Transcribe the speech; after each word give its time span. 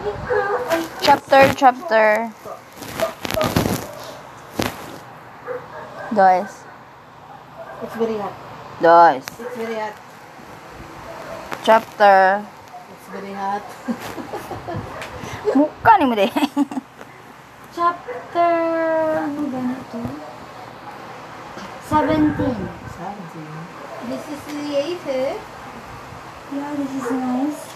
Chapter, 0.00 1.52
chapter. 1.52 2.32
Guys. 6.14 6.64
It's 7.82 7.94
very 8.00 8.16
hot. 8.16 8.32
Guys. 8.80 9.24
It's 9.28 9.56
very 9.60 9.76
hot. 9.76 9.96
Chapter. 11.64 12.46
It's 12.96 13.08
very 13.12 13.34
hot. 13.36 13.60
Mukha 15.60 15.92
ni 16.00 16.04
mo 16.08 16.16
de. 16.16 16.32
Chapter, 17.76 18.56
ano 19.20 19.40
ba 19.52 19.60
na 19.60 19.76
to? 19.92 20.00
17. 21.92 22.40
Seventeen. 22.96 23.52
This 24.08 24.24
is 24.32 24.40
created. 24.48 25.36
Yeah, 26.56 26.72
this 26.72 26.88
is 26.88 27.10
nice. 27.12 27.69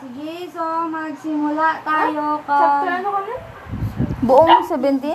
Sige, 0.00 0.48
so 0.52 0.64
magsimula 0.88 1.80
tayo 1.84 2.40
ka. 2.48 2.56
Chapter 2.56 2.92
ano 3.02 3.08
ka 3.12 3.20
na? 3.24 3.34
Buong 4.24 4.62
17? 4.64 5.12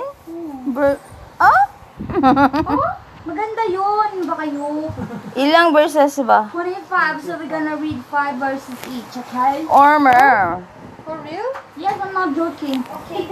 Ber 0.72 1.02
ah? 1.42 1.62
Maganda 3.28 3.64
yun. 3.70 4.12
Ba 4.26 4.34
kayo? 4.42 4.90
Ilang 5.38 5.74
verses 5.74 6.18
ba? 6.26 6.50
25, 6.50 7.22
so 7.22 7.38
we're 7.38 7.50
gonna 7.50 7.78
read 7.78 8.02
5 8.10 8.42
verses 8.42 8.78
each, 8.90 9.14
okay? 9.18 9.66
Ormer. 9.70 10.62
For 11.06 11.18
real? 11.26 11.50
Yes, 11.78 11.98
I'm 11.98 12.14
not 12.14 12.34
joking. 12.38 12.86
Okay. 12.86 13.26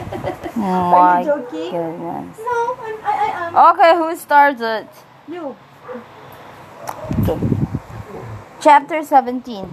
My 0.56 1.24
joking? 1.24 1.72
goodness. 1.72 2.36
no, 2.36 2.56
I'm, 2.76 2.96
I, 3.00 3.12
I 3.16 3.28
am. 3.40 3.50
Okay, 3.72 3.92
who 3.96 4.08
starts 4.16 4.60
it? 4.60 4.88
You. 5.28 5.56
Okay. 7.24 7.57
Chapter 8.68 9.00
17. 9.00 9.64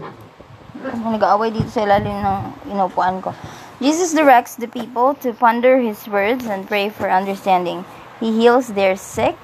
Nag-aaway 1.03 1.51
dito 1.51 1.67
sa 1.67 1.83
ilalim 1.83 2.15
ng 2.15 2.39
inupuan 2.71 3.19
ko. 3.19 3.35
Jesus 3.83 4.15
directs 4.15 4.55
the 4.55 4.71
people 4.71 5.11
to 5.19 5.35
ponder 5.35 5.83
his 5.83 6.07
words 6.07 6.47
and 6.47 6.63
pray 6.63 6.87
for 6.87 7.11
understanding. 7.11 7.83
He 8.23 8.31
heals 8.31 8.71
their 8.71 8.95
sick. 8.95 9.35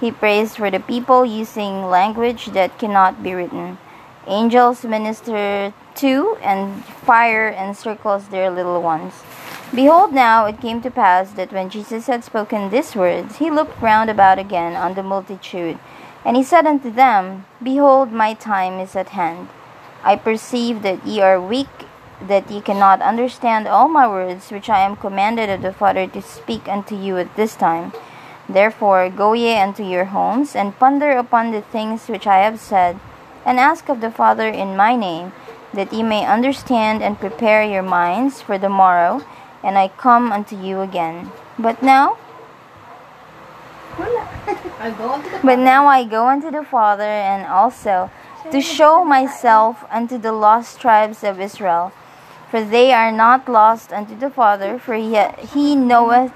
He 0.00 0.08
prays 0.08 0.56
for 0.56 0.72
the 0.72 0.80
people 0.80 1.28
using 1.28 1.92
language 1.92 2.56
that 2.56 2.80
cannot 2.80 3.20
be 3.20 3.36
written. 3.36 3.76
Angels 4.24 4.88
minister 4.88 5.76
to, 6.00 6.40
and 6.40 6.80
fire 7.04 7.52
encircles 7.52 8.32
their 8.32 8.48
little 8.48 8.80
ones. 8.80 9.20
Behold, 9.76 10.16
now 10.16 10.48
it 10.48 10.64
came 10.64 10.80
to 10.80 10.88
pass 10.88 11.36
that 11.36 11.52
when 11.52 11.68
Jesus 11.68 12.08
had 12.08 12.24
spoken 12.24 12.72
these 12.72 12.96
words, 12.96 13.36
he 13.36 13.52
looked 13.52 13.76
round 13.84 14.08
about 14.08 14.40
again 14.40 14.72
on 14.72 14.96
the 14.96 15.04
multitude, 15.04 15.76
and 16.24 16.36
he 16.36 16.42
said 16.42 16.66
unto 16.66 16.90
them, 16.90 17.44
Behold, 17.62 18.12
my 18.12 18.34
time 18.34 18.80
is 18.80 18.96
at 18.96 19.10
hand. 19.10 19.48
I 20.02 20.16
perceive 20.16 20.82
that 20.82 21.06
ye 21.06 21.20
are 21.20 21.40
weak, 21.40 21.86
that 22.20 22.50
ye 22.50 22.60
cannot 22.60 23.02
understand 23.02 23.66
all 23.66 23.88
my 23.88 24.06
words 24.08 24.50
which 24.50 24.68
I 24.68 24.80
am 24.80 24.96
commanded 24.96 25.50
of 25.50 25.62
the 25.62 25.72
Father 25.72 26.06
to 26.06 26.22
speak 26.22 26.68
unto 26.68 26.96
you 26.96 27.18
at 27.18 27.36
this 27.36 27.54
time. 27.54 27.92
Therefore, 28.48 29.08
go 29.08 29.32
ye 29.32 29.56
unto 29.56 29.82
your 29.82 30.06
homes, 30.06 30.54
and 30.54 30.78
ponder 30.78 31.12
upon 31.12 31.50
the 31.50 31.62
things 31.62 32.08
which 32.08 32.26
I 32.26 32.38
have 32.38 32.60
said, 32.60 32.98
and 33.44 33.58
ask 33.58 33.88
of 33.88 34.00
the 34.00 34.10
Father 34.10 34.48
in 34.48 34.76
my 34.76 34.96
name, 34.96 35.32
that 35.72 35.92
ye 35.92 36.02
may 36.02 36.24
understand 36.26 37.02
and 37.02 37.18
prepare 37.18 37.62
your 37.64 37.82
minds 37.82 38.40
for 38.40 38.58
the 38.58 38.68
morrow, 38.68 39.22
and 39.62 39.76
I 39.78 39.88
come 39.88 40.32
unto 40.32 40.56
you 40.56 40.80
again. 40.80 41.32
But 41.58 41.82
now, 41.82 42.16
I 42.16 42.20
go 42.20 42.20
on 42.20 42.20
to 43.68 43.83
the 43.83 43.83
but 45.42 45.58
now 45.58 45.86
I 45.86 46.04
go 46.04 46.28
unto 46.28 46.50
the 46.50 46.64
Father, 46.64 47.02
and 47.04 47.46
also 47.46 48.10
to 48.50 48.60
show 48.60 49.04
myself 49.04 49.84
unto 49.90 50.18
the 50.18 50.32
lost 50.32 50.80
tribes 50.80 51.24
of 51.24 51.40
Israel. 51.40 51.92
For 52.50 52.62
they 52.62 52.92
are 52.92 53.10
not 53.10 53.48
lost 53.48 53.92
unto 53.92 54.16
the 54.16 54.30
Father, 54.30 54.78
for 54.78 54.94
he, 54.94 55.18
he 55.52 55.74
knoweth 55.74 56.32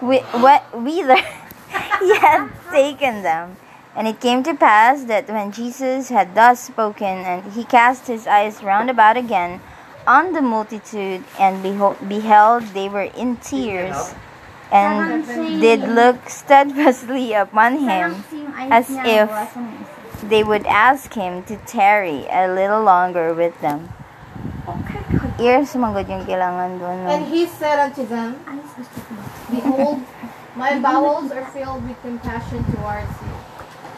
whither 0.00 1.16
he 2.00 2.16
hath 2.16 2.50
taken 2.70 3.22
them. 3.22 3.56
And 3.94 4.08
it 4.08 4.20
came 4.20 4.42
to 4.44 4.54
pass 4.54 5.04
that 5.04 5.28
when 5.28 5.52
Jesus 5.52 6.08
had 6.08 6.34
thus 6.34 6.60
spoken, 6.60 7.18
and 7.28 7.52
he 7.52 7.64
cast 7.64 8.06
his 8.06 8.26
eyes 8.26 8.62
round 8.62 8.88
about 8.88 9.16
again 9.16 9.60
on 10.06 10.32
the 10.32 10.42
multitude, 10.42 11.22
and 11.38 11.62
behold, 11.62 11.96
beheld 12.08 12.62
they 12.74 12.88
were 12.88 13.10
in 13.14 13.36
tears, 13.36 14.14
and 14.72 15.60
did 15.60 15.84
look 15.86 16.28
steadfastly 16.28 17.34
upon 17.34 17.78
him, 17.84 18.24
as 18.72 18.88
if 18.88 19.28
they 20.24 20.42
would 20.42 20.66
ask 20.66 21.12
him 21.12 21.44
to 21.44 21.56
tarry 21.68 22.26
a 22.32 22.48
little 22.48 22.82
longer 22.82 23.34
with 23.34 23.60
them. 23.60 23.92
Ears 25.36 25.74
manggod 25.76 26.08
yung 26.08 26.24
kailangan 26.24 26.78
doon. 26.80 26.98
And 27.04 27.24
he 27.28 27.44
said 27.44 27.76
unto 27.82 28.06
them, 28.06 28.38
Behold, 29.50 30.00
my 30.56 30.78
bowels 30.78 31.28
are 31.34 31.44
filled 31.50 31.82
with 31.84 31.98
compassion 32.00 32.64
towards 32.72 33.10
you. 33.20 33.34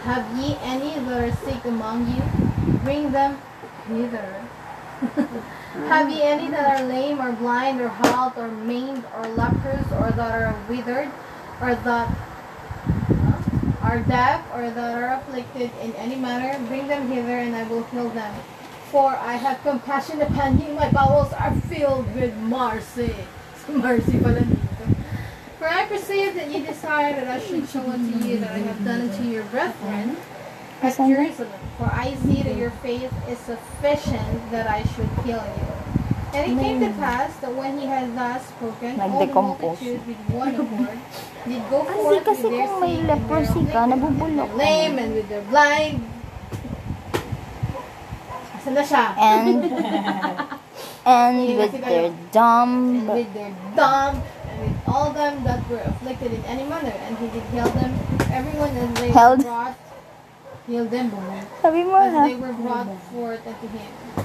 Have 0.09 0.25
ye 0.37 0.57
any 0.65 0.99
that 1.05 1.21
are 1.21 1.37
sick 1.45 1.63
among 1.65 2.09
you? 2.09 2.25
Bring 2.83 3.13
them 3.13 3.39
hither. 3.87 4.43
Have 5.75 6.09
ye 6.09 6.23
any 6.23 6.49
that 6.51 6.81
are 6.81 6.87
lame 6.87 7.21
or 7.21 7.33
blind 7.33 7.81
or 7.81 7.89
halt 7.89 8.35
or 8.37 8.47
maimed 8.47 9.05
or 9.17 9.27
lepers 9.31 9.85
or 9.99 10.13
that 10.13 10.31
are 10.31 10.55
withered 10.69 11.11
or 11.61 11.75
that 11.75 12.17
are 13.83 13.99
deaf 13.99 14.47
or 14.55 14.71
that 14.71 14.95
are 14.97 15.15
afflicted 15.15 15.73
in 15.83 15.93
any 15.95 16.15
manner? 16.15 16.65
Bring 16.69 16.87
them 16.87 17.09
hither 17.09 17.39
and 17.39 17.57
I 17.57 17.65
will 17.65 17.83
heal 17.85 18.09
them. 18.11 18.33
For 18.93 19.17
I 19.17 19.35
have 19.35 19.61
compassion 19.63 20.23
upon 20.23 20.61
you. 20.61 20.73
My 20.75 20.93
bowels 20.93 21.33
are 21.33 21.53
filled 21.63 22.15
with 22.15 22.37
mercy. 22.37 23.13
Mercy 23.69 24.21
pala. 24.21 24.47
For 25.59 25.67
I 25.67 25.87
perceive 25.87 26.37
that 26.37 26.53
ye 26.53 26.65
desire 26.65 27.15
that 27.15 27.27
I 27.27 27.41
should 27.41 27.69
show 27.69 27.81
unto 27.81 28.25
you 28.25 28.39
that 28.39 28.53
I 28.53 28.59
have 28.59 28.85
done 28.85 29.11
unto 29.11 29.25
your 29.25 29.43
brethren 29.45 30.17
at 30.85 30.97
Jerusalem. 30.97 31.61
For 31.79 31.89
I 31.91 32.15
see 32.25 32.43
that 32.43 32.57
your 32.57 32.71
faith 32.85 33.13
is 33.29 33.39
sufficient 33.39 34.51
that 34.53 34.67
I 34.69 34.85
should 34.95 35.09
heal 35.25 35.43
you. 35.43 35.67
And 36.35 36.43
it 36.51 36.63
came 36.63 36.81
to 36.83 36.91
pass 36.99 37.31
that 37.39 37.55
when 37.55 37.79
he 37.79 37.87
had 37.87 38.11
thus 38.19 38.43
spoken, 38.51 38.99
all 39.01 39.23
the 39.25 39.31
multitude 39.33 40.03
with 40.07 40.19
one 40.35 40.55
accord 40.63 40.99
did 41.47 41.63
go 41.71 41.85
forth 41.87 42.27
with 42.27 42.43
their 42.43 42.67
sick 42.67 42.91
and 42.99 43.07
leprosy 43.07 43.63
ka, 43.71 43.87
nabubulok 43.87 44.51
with 44.51 44.59
their 44.59 44.59
lame 44.59 44.99
and 44.99 45.11
with 45.15 45.29
their 45.31 45.43
blind. 45.47 46.03
Asan 48.59 48.75
na 48.75 48.83
siya? 48.83 49.05
And 49.15 49.63
and 51.07 51.37
with 51.55 51.73
their 51.79 52.11
and 52.11 52.19
dumb 52.35 53.07
with 53.07 53.31
their 53.35 53.55
dumb, 53.79 54.19
and 54.51 54.57
with 54.59 54.77
all 54.91 55.15
them 55.15 55.45
that 55.47 55.63
were 55.71 55.87
afflicted 55.87 56.33
in 56.35 56.43
any 56.51 56.67
manner, 56.67 56.95
and 57.07 57.15
he 57.23 57.31
did 57.31 57.47
heal 57.55 57.71
them, 57.79 57.95
everyone 58.35 58.75
as 58.75 58.91
they 58.99 59.11
Held. 59.15 59.43
brought, 59.47 59.79
healed 60.67 60.91
them, 60.91 61.11
boy, 61.11 61.43
Sabi 61.61 61.85
mo 61.85 61.97
as 62.01 62.13
ha? 62.13 62.25
Ah. 62.25 62.29
they 62.29 62.37
were 62.37 62.53
brought 62.53 62.89
forth 63.13 63.45
unto 63.47 63.67
uh-huh. 63.67 63.79
him. 63.79 64.25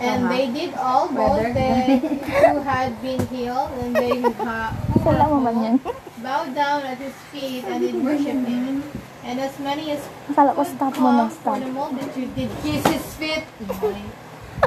And 0.00 0.30
they 0.32 0.48
did 0.48 0.72
all, 0.74 1.08
both 1.12 1.52
they 1.52 1.98
who 2.00 2.60
had 2.64 2.96
been 3.02 3.20
healed, 3.28 3.70
and 3.80 3.94
they 3.94 4.20
who, 4.24 4.32
ha- 4.40 4.72
who 4.88 5.00
were 5.04 5.16
Sala 5.16 5.28
mo 5.28 5.40
man 5.40 5.56
yun. 5.62 5.78
whole, 5.78 5.94
bowed 6.22 6.54
down 6.54 6.82
at 6.82 6.98
his 6.98 7.12
feet 7.30 7.64
and 7.64 7.80
did 7.80 7.94
worship 8.02 8.40
him. 8.46 8.82
And 9.26 9.40
as 9.40 9.58
many 9.58 9.90
as 9.90 10.00
Akala 10.30 10.54
ko 10.54 10.62
oh, 10.62 10.64
stop 10.64 10.94
mo 10.96 11.10
come 11.10 11.20
ng 11.26 11.30
for 11.30 11.40
stop. 11.42 11.58
the 11.58 11.70
multitude 11.70 12.30
did 12.34 12.50
kiss 12.62 12.82
his 12.86 13.06
feet. 13.18 13.44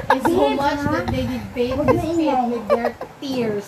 And 0.08 0.22
so 0.22 0.54
much 0.54 0.86
that 0.86 1.06
they 1.10 1.26
did 1.26 1.44
bathe 1.54 1.82
his 1.82 2.02
feet 2.14 2.38
with 2.46 2.66
their 2.70 2.94
tears. 3.18 3.66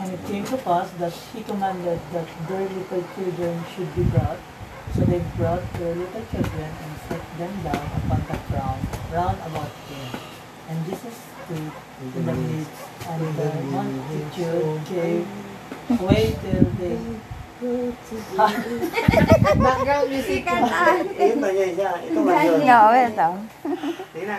And 0.00 0.12
it 0.12 0.20
came 0.28 0.44
to 0.44 0.56
pass 0.60 0.90
that 1.00 1.12
he 1.32 1.40
commanded 1.42 2.00
that 2.12 2.28
their 2.48 2.68
little 2.68 3.04
children 3.16 3.64
should 3.72 3.88
be 3.96 4.04
brought. 4.12 4.36
So 4.94 5.00
they 5.04 5.22
brought 5.36 5.64
their 5.74 5.94
little 5.94 6.24
children 6.30 6.70
and 6.70 6.92
set 7.08 7.22
them 7.38 7.52
down 7.66 7.84
upon 7.98 8.20
the 8.30 8.38
ground 8.48 8.80
round 9.12 9.38
about 9.42 9.72
him. 9.90 10.20
And 10.68 10.86
Jesus 10.86 11.14
stood 11.44 11.72
in 12.14 12.26
the 12.26 12.34
midst, 12.34 12.70
and 13.06 13.20
the 13.36 13.50
multitude 13.74 14.86
gave 14.86 15.26
way 16.00 16.36
till 16.40 16.64
they 16.78 16.98
Background 19.56 20.10
music. 20.10 20.44
Ito 20.44 21.48
niya 21.48 21.68
siya. 21.72 21.92
Ito 22.02 22.20
man 22.20 22.44
yun. 22.44 22.60
No, 22.66 22.92
ito. 22.92 23.28
Tina. 24.12 24.38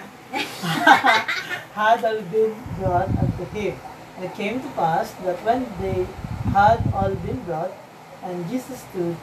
had 1.74 2.06
all 2.06 2.21
been 2.29 2.53
brought 2.77 3.09
unto 3.18 3.44
him. 3.56 3.74
And 4.15 4.25
it 4.29 4.33
came 4.35 4.62
to 4.62 4.69
pass 4.77 5.12
that 5.25 5.41
when 5.41 5.65
they 5.81 6.06
had 6.53 6.79
all 6.94 7.15
been 7.25 7.39
brought, 7.50 7.74
and 8.21 8.45
Jesus 8.45 8.83
stood 8.91 9.15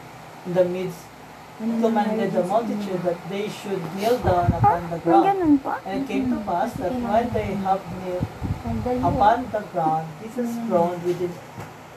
in 0.47 0.53
the 0.53 0.65
midst, 0.65 0.99
he 0.99 1.12
commanded 1.59 2.33
the 2.33 2.45
multitude 2.45 3.03
that 3.03 3.29
they 3.29 3.49
should 3.49 3.81
kneel 3.95 4.19
down 4.19 4.53
upon 4.53 4.91
the 4.91 4.99
ground. 4.99 5.61
And 5.87 6.03
it 6.05 6.09
came 6.09 6.31
to 6.31 6.41
pass 6.41 6.73
that 6.75 6.93
when 6.93 7.33
they 7.33 7.55
have 7.55 7.83
kneeled 8.05 8.27
upon 9.05 9.51
the 9.51 9.61
ground, 9.73 10.09
Jesus 10.23 10.57
groaned 10.69 11.03
within 11.05 11.33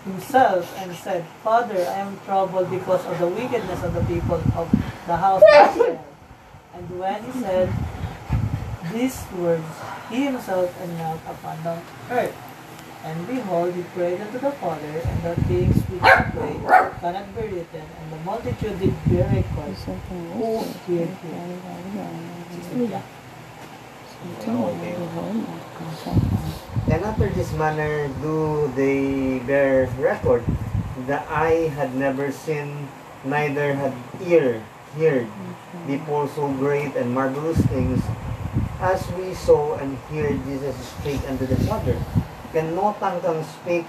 himself 0.03 0.75
and 0.79 0.95
said, 0.95 1.25
Father, 1.43 1.77
I 1.77 2.05
am 2.05 2.19
troubled 2.25 2.69
because 2.69 3.05
of 3.05 3.17
the 3.19 3.27
wickedness 3.27 3.83
of 3.83 3.93
the 3.93 4.03
people 4.03 4.41
of 4.55 4.69
the 5.07 5.17
house 5.17 5.41
of 5.41 5.69
Israel. 5.77 6.05
And 6.75 6.99
when 6.99 7.23
he 7.23 7.31
said 7.41 7.69
these 8.93 9.23
words, 9.37 9.63
he 10.09 10.25
himself 10.25 10.69
and 10.81 10.97
knelt 10.97 11.21
upon 11.27 11.63
the 11.63 11.79
earth. 12.11 12.35
And 13.05 13.27
behold, 13.27 13.75
he 13.75 13.83
prayed 13.93 14.19
unto 14.19 14.39
the 14.39 14.49
Father, 14.57 14.97
and 14.97 15.21
the 15.21 15.35
things 15.45 15.77
which 15.77 16.01
he 16.01 16.23
prayed 16.33 16.57
cannot 16.97 17.29
be 17.37 17.41
written, 17.53 17.85
and 17.85 18.07
the 18.09 18.17
multitude 18.25 18.81
did 18.81 18.97
bear 19.05 19.29
record 19.29 19.77
who 20.09 20.65
heard. 20.89 21.13
And 26.89 27.05
after 27.05 27.29
this 27.29 27.53
manner 27.53 28.09
do 28.25 28.73
they 28.75 29.37
bear 29.45 29.85
record. 30.01 30.43
The 31.05 31.21
eye 31.29 31.69
had 31.77 31.93
never 31.93 32.31
seen, 32.31 32.89
neither 33.23 33.75
had 33.75 33.93
ear 34.25 34.63
heard 34.97 35.27
before 35.85 36.27
so 36.33 36.49
great 36.57 36.95
and 36.95 37.13
marvelous 37.13 37.61
things 37.67 38.01
as 38.79 39.05
we 39.13 39.35
saw 39.35 39.75
and 39.77 39.97
heard 40.09 40.41
Jesus 40.45 40.73
speak 40.73 41.21
unto 41.29 41.45
the 41.45 41.57
Father. 41.69 42.01
Can 42.55 42.71
no 42.71 42.95
tongue 43.03 43.19
can 43.19 43.43
speak, 43.43 43.83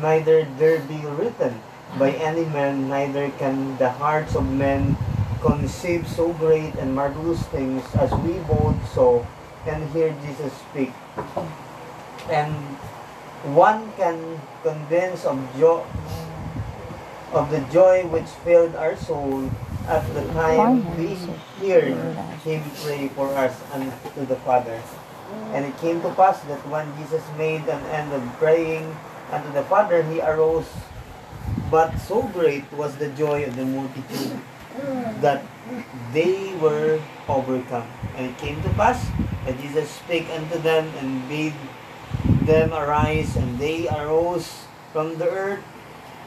neither 0.00 0.48
there 0.56 0.80
be 0.88 1.04
written 1.04 1.60
by 2.00 2.16
any 2.16 2.48
man, 2.48 2.88
neither 2.88 3.28
can 3.36 3.76
the 3.76 3.92
hearts 3.92 4.32
of 4.32 4.48
men 4.48 4.96
conceive 5.44 6.08
so 6.08 6.32
great 6.40 6.72
and 6.80 6.96
marvelous 6.96 7.44
things 7.52 7.84
as 7.92 8.08
we 8.24 8.40
both 8.48 8.72
saw 8.96 9.20
and 9.68 9.84
hear 9.92 10.16
Jesus 10.24 10.48
speak. 10.64 10.96
And 12.32 12.56
one 13.52 13.92
can 14.00 14.40
convince 14.64 15.28
of 15.28 15.36
joy 15.60 15.84
of 17.36 17.52
the 17.52 17.60
joy 17.68 18.08
which 18.08 18.32
filled 18.48 18.72
our 18.80 18.96
soul 18.96 19.44
at 19.92 20.00
the 20.16 20.24
time 20.32 20.80
we 20.96 21.20
heard 21.60 22.16
him 22.48 22.64
pray 22.80 23.12
for 23.12 23.28
us 23.36 23.52
and 23.76 23.92
unto 23.92 24.24
the 24.24 24.40
Father. 24.40 24.80
And 25.52 25.64
it 25.64 25.76
came 25.78 26.00
to 26.02 26.10
pass 26.14 26.40
that 26.46 26.60
when 26.68 26.86
Jesus 26.96 27.22
made 27.38 27.66
an 27.68 27.82
end 27.90 28.12
of 28.12 28.22
praying 28.38 28.96
unto 29.30 29.52
the 29.52 29.62
Father, 29.64 30.02
he 30.02 30.20
arose. 30.20 30.68
But 31.70 31.96
so 31.98 32.22
great 32.30 32.64
was 32.72 32.96
the 32.96 33.08
joy 33.10 33.44
of 33.44 33.56
the 33.56 33.64
multitude 33.64 34.38
that 35.20 35.42
they 36.12 36.54
were 36.60 37.00
overcome. 37.28 37.88
And 38.16 38.30
it 38.30 38.38
came 38.38 38.62
to 38.62 38.70
pass 38.74 39.02
that 39.44 39.58
Jesus 39.60 39.90
spake 39.90 40.28
unto 40.30 40.58
them 40.58 40.90
and 40.98 41.28
bade 41.28 41.54
them 42.42 42.72
arise, 42.72 43.36
and 43.36 43.58
they 43.58 43.88
arose 43.88 44.66
from 44.92 45.18
the 45.18 45.28
earth. 45.28 45.64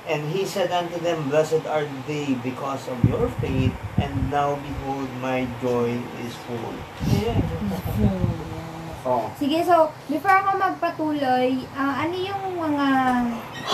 And 0.07 0.31
he 0.31 0.45
said 0.45 0.71
unto 0.71 0.99
them, 0.99 1.29
Blessed 1.29 1.65
are 1.67 1.85
they 2.07 2.33
because 2.41 2.87
of 2.87 2.97
your 3.05 3.29
faith, 3.39 3.73
and 3.97 4.31
now 4.31 4.55
behold, 4.55 5.09
my 5.21 5.47
joy 5.61 6.01
is 6.25 6.33
full. 6.49 6.73
Oh. 9.07 9.31
Sige, 9.39 9.63
so, 9.63 9.87
before 10.11 10.35
ako 10.43 10.59
magpatuloy, 10.59 11.63
ah, 11.71 12.03
ano 12.03 12.15
yung 12.19 12.43
mga 12.59 12.87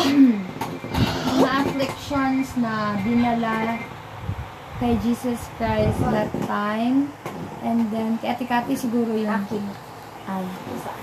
mga 1.42 1.52
afflictions 1.66 2.54
na 2.62 2.94
dinala 3.02 3.82
kay 4.78 4.94
Jesus 5.02 5.42
Christ 5.58 5.98
that 6.06 6.30
time? 6.46 7.10
And 7.66 7.90
then, 7.90 8.22
kay 8.22 8.38
Ate 8.38 8.46
Kati 8.46 8.78
siguro 8.78 9.18
yung 9.18 9.34
Ay. 10.26 10.46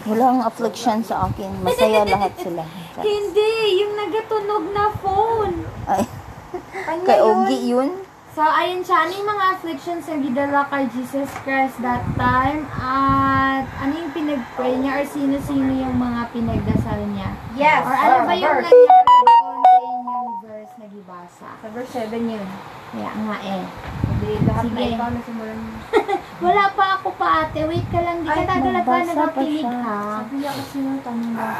Walang 0.07 0.43
affliction 0.43 1.03
sa 1.03 1.31
akin. 1.31 1.63
Masaya 1.63 2.03
lahat 2.03 2.35
sila. 2.39 2.63
Hindi! 3.07 3.83
Yung 3.83 3.95
nagatunog 3.95 4.65
na 4.75 4.91
phone! 4.99 5.63
Ay, 5.87 6.03
Kanya 6.87 7.07
kay 7.07 7.19
yun. 7.19 7.27
Ogie 7.31 7.63
yun. 7.71 7.91
So, 8.33 8.41
ayun 8.41 8.81
siya. 8.81 9.05
Ano 9.05 9.13
yung 9.13 9.29
mga 9.29 9.45
afflictions 9.53 10.09
na 10.09 10.17
gidala 10.17 10.65
kay 10.73 10.89
Jesus 10.89 11.29
Christ 11.45 11.77
that 11.85 12.01
time? 12.17 12.65
At 12.73 13.69
ano 13.77 13.93
yung 13.93 14.13
pinag-pray 14.17 14.81
niya? 14.81 14.93
Or 14.97 15.05
sino-sino 15.05 15.69
yung 15.69 16.01
mga 16.01 16.33
pinagdasal 16.33 17.13
niya? 17.13 17.29
Yes. 17.53 17.85
Or 17.85 17.93
ano 17.93 18.25
ba 18.25 18.33
yung 18.33 18.57
nangyari 18.57 19.13
doon 19.21 19.61
sa 19.61 19.77
inyong 19.85 20.31
verse 20.41 20.75
na 20.81 20.87
gibasa? 20.89 21.49
Sa 21.61 21.69
verse 21.77 21.93
7 21.93 22.09
yun. 22.25 22.49
Kaya 22.93 23.13
nga 23.13 23.37
eh. 23.45 23.63
Hindi 24.09 24.31
lahat 24.49 24.65
na 24.65 24.81
Sige. 24.81 24.93
ikaw 24.97 25.09
na 25.13 25.21
simulan. 25.29 25.59
Wala 26.49 26.65
pa 26.73 26.87
ako 26.97 27.09
pa 27.21 27.29
ate. 27.45 27.61
Wait 27.69 27.87
ka 27.93 28.01
lang. 28.01 28.17
Di 28.25 28.29
ka 28.33 28.43
pa 28.49 28.97
nagakilig 29.05 29.61
siya. 29.61 29.77
ha. 29.77 30.01
Sabi 30.25 30.35
niya 30.41 30.53
kasi 30.57 30.77
nung 30.81 31.01
tanong 31.05 31.33
ba? 31.37 31.51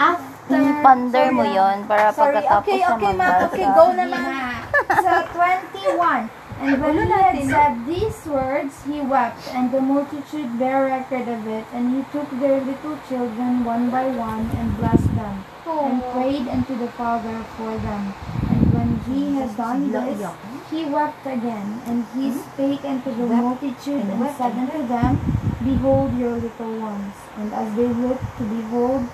After. 0.00 0.32
Ipander 0.52 1.26
mo 1.30 1.44
yon 1.44 1.76
para 1.84 2.08
Sorry, 2.12 2.40
pagkatapos 2.40 2.66
okay, 2.66 2.80
na 2.80 2.88
okay, 2.92 3.12
ma. 3.12 3.20
magbasa. 3.20 3.46
Okay, 3.52 3.66
go 3.68 3.84
na, 3.92 4.04
Sige 4.04 4.12
ma. 4.16 4.20
na. 4.24 4.41
So, 4.88 5.26
21. 5.32 6.30
And 6.62 6.80
when 6.80 6.94
he 6.94 7.10
had 7.10 7.38
said 7.50 7.86
these 7.86 8.26
words, 8.26 8.84
he 8.84 9.00
wept, 9.00 9.48
and 9.48 9.72
the 9.72 9.80
multitude 9.80 10.58
bare 10.58 10.86
record 10.86 11.26
of 11.26 11.46
it. 11.46 11.64
And 11.72 11.96
he 11.96 12.02
took 12.12 12.30
their 12.38 12.60
little 12.60 12.98
children 13.08 13.64
one 13.64 13.90
by 13.90 14.06
one, 14.06 14.46
and 14.54 14.76
blessed 14.76 15.14
them, 15.16 15.44
and 15.66 16.02
prayed 16.12 16.46
unto 16.46 16.78
the 16.78 16.88
Father 16.88 17.42
for 17.56 17.76
them. 17.78 18.14
And 18.46 18.72
when 18.72 19.00
he 19.10 19.34
had 19.34 19.56
done 19.56 19.90
this, 19.90 20.22
he 20.70 20.84
wept 20.84 21.26
again, 21.26 21.82
and 21.86 22.06
he 22.14 22.30
spake 22.30 22.84
unto 22.84 23.10
the 23.10 23.26
multitude, 23.26 24.06
and 24.06 24.36
said 24.36 24.52
unto 24.52 24.86
them, 24.86 25.18
Behold 25.64 26.16
your 26.16 26.36
little 26.36 26.78
ones. 26.78 27.14
And 27.38 27.52
as 27.52 27.74
they 27.74 27.88
looked 27.88 28.38
to 28.38 28.44
behold, 28.44 29.08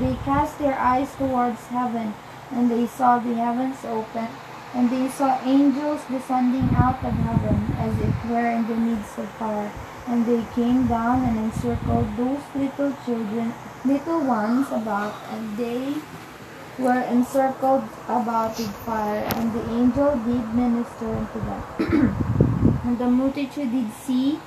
they 0.00 0.16
cast 0.24 0.58
their 0.58 0.78
eyes 0.78 1.14
towards 1.16 1.66
heaven, 1.68 2.14
and 2.50 2.70
they 2.70 2.86
saw 2.86 3.18
the 3.18 3.34
heavens 3.34 3.84
open, 3.84 4.28
and 4.74 4.90
they 4.90 5.08
saw 5.08 5.40
angels 5.44 6.00
descending 6.10 6.68
out 6.76 7.02
of 7.04 7.12
heaven, 7.12 7.74
as 7.78 7.98
it 7.98 8.14
were 8.28 8.50
in 8.50 8.66
the 8.66 8.76
midst 8.76 9.18
of 9.18 9.28
fire. 9.32 9.72
And 10.06 10.24
they 10.26 10.44
came 10.54 10.86
down 10.86 11.24
and 11.24 11.38
encircled 11.38 12.16
those 12.16 12.40
little 12.54 12.92
children, 13.04 13.52
little 13.84 14.20
ones 14.24 14.68
about, 14.70 15.14
and 15.30 15.56
they 15.56 15.94
were 16.78 17.02
encircled 17.02 17.84
about 18.08 18.58
with 18.58 18.74
fire, 18.86 19.24
and 19.34 19.52
the 19.52 19.70
angel 19.72 20.16
did 20.18 20.54
minister 20.54 21.06
unto 21.06 21.40
them. 21.40 22.80
and 22.84 22.98
the 22.98 23.10
multitude 23.10 23.70
did 23.72 23.92
see 23.92 24.38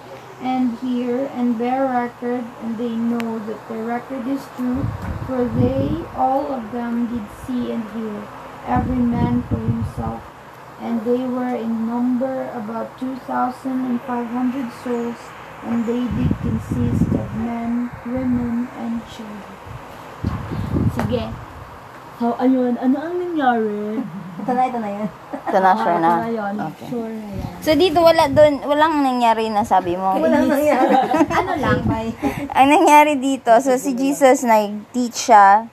and 0.41 0.77
hear 0.79 1.29
and 1.35 1.57
bear 1.57 1.85
record, 1.85 2.43
and 2.63 2.77
they 2.77 2.89
know 2.89 3.39
that 3.45 3.67
the 3.67 3.83
record 3.83 4.25
is 4.27 4.41
true, 4.55 4.83
for 5.27 5.45
they 5.45 6.03
all 6.15 6.51
of 6.51 6.71
them 6.71 7.05
did 7.07 7.27
see 7.45 7.71
and 7.71 7.83
hear, 7.91 8.27
every 8.67 9.01
man 9.01 9.43
for 9.49 9.57
himself. 9.57 10.21
And 10.81 11.05
they 11.05 11.21
were 11.29 11.53
in 11.53 11.85
number 11.85 12.49
about 12.57 12.97
two 12.97 13.15
thousand 13.29 13.85
and 13.85 14.01
five 14.01 14.25
hundred 14.33 14.73
souls, 14.81 15.17
and 15.61 15.85
they 15.85 16.09
did 16.17 16.33
consist 16.41 17.05
of 17.13 17.29
men, 17.37 17.93
women, 18.05 18.65
and 18.81 19.01
children. 19.05 19.53
Sige. 20.97 21.29
So, 22.21 22.37
ayun, 22.37 22.77
ano 22.77 22.97
ang 23.01 23.17
nangyari? 23.17 23.97
Ito 24.41 24.51
na, 24.53 24.61
ito 24.69 24.77
na 24.77 24.89
yan. 24.89 25.09
Ito 25.33 25.57
na, 25.57 25.71
sure 25.73 25.97
na. 25.97 26.11
Ito 26.13 26.21
na 26.21 26.29
yun. 26.29 26.53
Okay. 26.69 26.87
Sure 26.89 27.13
na 27.13 27.27
yan. 27.33 27.49
So, 27.61 27.69
dito 27.73 27.97
wala 28.01 28.23
doon, 28.29 28.53
walang 28.65 28.95
nangyari 29.01 29.49
na 29.49 29.61
sabi 29.65 29.97
mo. 29.97 30.17
Walang 30.17 30.49
nangyari. 30.49 30.93
Ano 31.41 31.53
lang? 31.57 31.81
Ang 32.53 32.67
nangyari 32.69 33.17
dito, 33.17 33.53
so 33.61 33.73
si 33.77 33.97
Jesus 33.97 34.45
nag-teach 34.45 35.17
siya. 35.29 35.65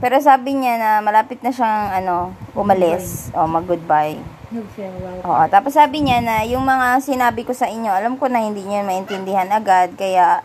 Pero 0.00 0.16
sabi 0.24 0.56
niya 0.56 0.80
na 0.80 0.90
malapit 1.04 1.44
na 1.44 1.52
siyang 1.52 1.92
ano, 1.92 2.32
umalis. 2.56 3.28
O, 3.36 3.44
mag-goodbye. 3.44 4.16
Nag-farewell. 4.48 5.20
Oo, 5.28 5.44
tapos 5.52 5.76
sabi 5.76 6.00
niya 6.00 6.24
na 6.24 6.40
yung 6.48 6.64
mga 6.64 7.04
sinabi 7.04 7.44
ko 7.44 7.52
sa 7.52 7.68
inyo, 7.68 7.92
alam 7.92 8.16
ko 8.16 8.26
na 8.26 8.40
hindi 8.40 8.64
niyo 8.64 8.80
maintindihan 8.80 9.52
agad, 9.52 9.92
kaya 10.00 10.40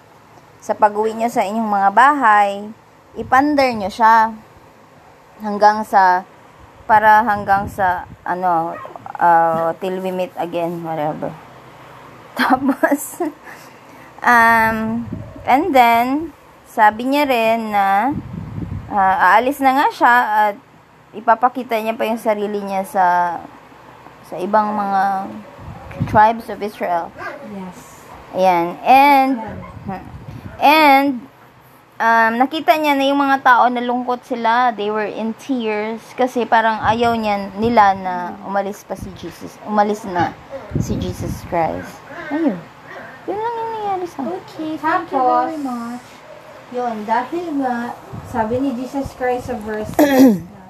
sa 0.59 0.75
pag-uwi 0.75 1.15
niyo 1.15 1.31
sa 1.31 1.47
inyong 1.47 1.71
mga 1.71 1.89
bahay, 1.95 2.67
ipander 3.15 3.71
niyo 3.71 3.87
siya 3.87 4.35
hanggang 5.39 5.87
sa 5.87 6.27
para 6.85 7.23
hanggang 7.23 7.67
sa 7.67 8.05
ano 8.23 8.75
uh, 9.19 9.71
till 9.81 9.99
we 9.99 10.11
meet 10.13 10.31
again 10.37 10.83
whatever 10.85 11.33
tapos 12.39 13.25
um 14.23 15.07
and 15.47 15.73
then 15.73 16.31
sabi 16.69 17.07
niya 17.07 17.25
rin 17.25 17.71
na 17.73 18.13
ah, 18.91 19.35
aalis 19.35 19.61
na 19.61 19.71
nga 19.73 19.87
siya 19.89 20.15
at 20.49 20.55
ipapakita 21.15 21.79
niya 21.79 21.95
pa 21.95 22.03
yung 22.05 22.19
sarili 22.19 22.59
niya 22.59 22.83
sa 22.83 23.05
sa 24.25 24.35
ibang 24.41 24.73
mga 24.73 25.01
tribes 26.09 26.49
of 26.49 26.59
Israel. 26.59 27.13
Yes. 27.53 27.77
Ayan. 28.35 28.67
And, 28.83 29.31
and, 30.59 31.09
um, 32.01 32.31
nakita 32.35 32.75
niya 32.75 32.99
na 32.99 33.07
yung 33.07 33.21
mga 33.21 33.39
tao 33.45 33.71
nalungkot 33.71 34.27
sila. 34.27 34.75
They 34.75 34.91
were 34.91 35.07
in 35.07 35.31
tears 35.39 36.03
kasi 36.19 36.43
parang 36.43 36.83
ayaw 36.83 37.15
niya 37.15 37.53
nila 37.55 37.95
na 37.95 38.13
umalis 38.43 38.83
pa 38.83 38.99
si 38.99 39.07
Jesus. 39.15 39.55
Umalis 39.63 40.03
na 40.03 40.35
si 40.83 40.99
Jesus 40.99 41.45
Christ. 41.47 41.95
Ayun. 42.33 42.59
Yun 43.25 43.39
lang 43.39 43.53
yung 43.55 43.71
nangyari 43.71 44.05
sa 44.09 44.19
akin. 44.21 44.35
Okay, 44.43 44.71
thank 44.75 45.07
you 45.09 45.21
Tapos, 45.21 45.47
very 45.47 45.61
much. 45.63 46.05
Yun, 46.73 47.05
dahil 47.05 47.45
nga, 47.61 47.93
sabi 48.25 48.57
ni 48.57 48.73
Jesus 48.73 49.13
Christ 49.13 49.53
sa 49.53 49.55
verse 49.61 49.89
6 50.01 50.41
na, 50.49 50.65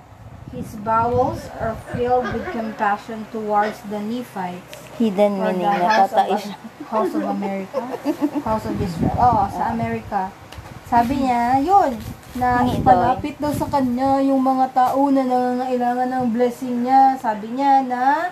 His 0.51 0.75
bowels 0.83 1.47
are 1.59 1.75
filled 1.91 2.31
with 2.31 2.47
compassion 2.51 3.27
towards 3.31 3.79
the 3.87 3.99
Nephites. 3.99 4.87
Hidden 4.95 5.39
meaning. 5.39 5.67
the 5.67 5.87
house 5.87 6.11
of, 6.11 6.23
Natatais 6.23 6.43
siya. 6.47 6.55
house 6.87 7.11
of 7.11 7.23
America. 7.27 7.79
House 8.43 8.65
of 8.67 8.75
Israel. 8.79 9.15
Oo, 9.19 9.43
sa 9.51 9.63
America. 9.75 10.21
Sabi 10.87 11.27
niya, 11.27 11.59
yun, 11.59 11.99
na 12.35 12.63
ipalapit 12.63 13.35
daw 13.39 13.51
sa 13.51 13.67
kanya 13.67 14.19
yung 14.23 14.39
mga 14.39 14.71
tao 14.71 15.11
na 15.11 15.23
nangangailangan 15.23 16.07
ng 16.11 16.25
blessing 16.31 16.87
niya. 16.87 17.15
Sabi 17.19 17.51
niya 17.55 17.83
na, 17.83 18.31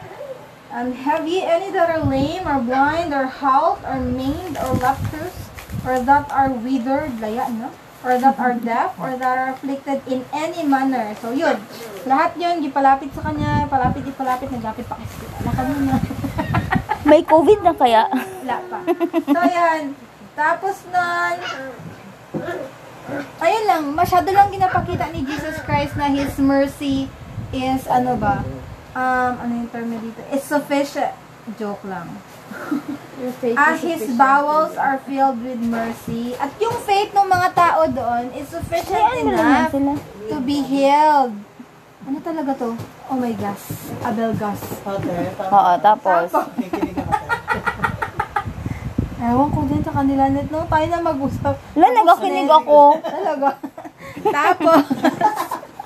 um, 0.71 0.91
Have 1.03 1.27
ye 1.27 1.43
any 1.43 1.71
that 1.75 1.91
are 1.91 2.03
lame, 2.03 2.47
or 2.47 2.63
blind, 2.63 3.11
or 3.11 3.27
halt, 3.27 3.83
or 3.83 3.99
maimed, 3.99 4.55
or 4.59 4.75
leprous, 4.79 5.42
or 5.83 5.99
that 6.03 6.25
are 6.31 6.51
withered, 6.51 7.19
laya, 7.19 7.47
no? 7.51 7.69
Or 8.03 8.19
that 8.19 8.35
are 8.35 8.55
deaf, 8.59 8.99
or 8.99 9.15
that 9.15 9.35
are 9.37 9.55
afflicted 9.55 10.03
in 10.11 10.27
any 10.35 10.67
manner. 10.67 11.15
So, 11.23 11.31
yun. 11.31 11.55
Lahat 12.03 12.35
yun, 12.35 12.59
ipalapit 12.63 13.15
sa 13.15 13.31
kanya, 13.31 13.63
ipalapit, 13.63 14.03
ipalapit, 14.03 14.51
naglapit 14.51 14.83
pa 14.87 14.99
kasi. 14.99 15.23
Wala 15.39 15.51
ka 15.55 15.61
muna. 15.63 15.95
May 17.09 17.23
COVID 17.23 17.59
na 17.63 17.71
kaya? 17.75 18.07
Wala 18.11 18.57
pa. 18.67 18.79
So, 19.23 19.39
yan. 19.47 19.95
Tapos 20.33 20.75
nun, 20.89 21.37
ayun 23.39 23.63
lang, 23.69 23.83
masyado 23.93 24.27
lang 24.33 24.49
ginapakita 24.49 25.07
ni 25.13 25.23
Jesus 25.23 25.61
Christ 25.63 25.95
na 25.95 26.11
His 26.11 26.35
mercy 26.41 27.07
is, 27.53 27.85
ano 27.87 28.17
ba, 28.17 28.41
um, 28.97 29.33
ano 29.39 29.51
yung 29.63 29.69
term 29.69 29.87
niya 29.93 30.01
dito? 30.01 30.21
Is 30.33 30.43
sufficient. 30.43 31.13
Joke 31.59 31.83
lang. 31.85 32.07
Your 33.23 33.31
faith 33.33 33.55
Ah, 33.55 33.71
is 33.71 33.79
His 33.79 34.03
bowels 34.13 34.75
are 34.75 34.99
filled 34.99 35.39
with 35.39 35.55
mercy. 35.57 36.35
At 36.35 36.51
yung 36.59 36.75
faith 36.83 37.15
ng 37.15 37.23
mga 37.23 37.55
tao 37.55 37.87
doon 37.87 38.35
is 38.35 38.51
sufficient 38.51 38.99
enough 39.23 39.71
sila. 39.71 39.95
to 40.27 40.43
be 40.43 40.59
healed. 40.59 41.31
Ano 42.03 42.19
talaga 42.19 42.51
to? 42.59 42.75
Oh 43.07 43.15
my 43.15 43.31
gosh. 43.31 43.63
Abel 44.03 44.35
gas. 44.35 44.59
Ate, 44.83 45.31
Oo, 45.39 45.71
tapos. 45.79 46.27
Ewan 49.23 49.49
ko 49.49 49.59
din 49.71 49.79
sa 49.79 49.95
kanila 49.95 50.27
net, 50.27 50.51
no? 50.51 50.67
Tayo 50.67 50.83
na 50.83 50.99
mag-usap. 50.99 51.55
Wala, 51.71 51.87
nagakinig 51.95 52.51
ako. 52.51 52.99
Talaga. 52.99 53.49
Tapos, 54.35 54.83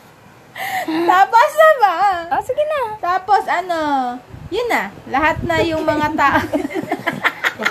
tapos 1.10 1.50
na 1.54 1.70
ba? 1.80 1.96
Ah, 2.28 2.42
sige 2.42 2.60
na. 2.62 2.82
Tapos 2.98 3.44
ano, 3.46 3.80
yun 4.48 4.68
na. 4.68 4.90
Lahat 5.08 5.38
na 5.42 5.58
yung 5.60 5.82
mga 5.82 6.08
tao. 6.14 6.42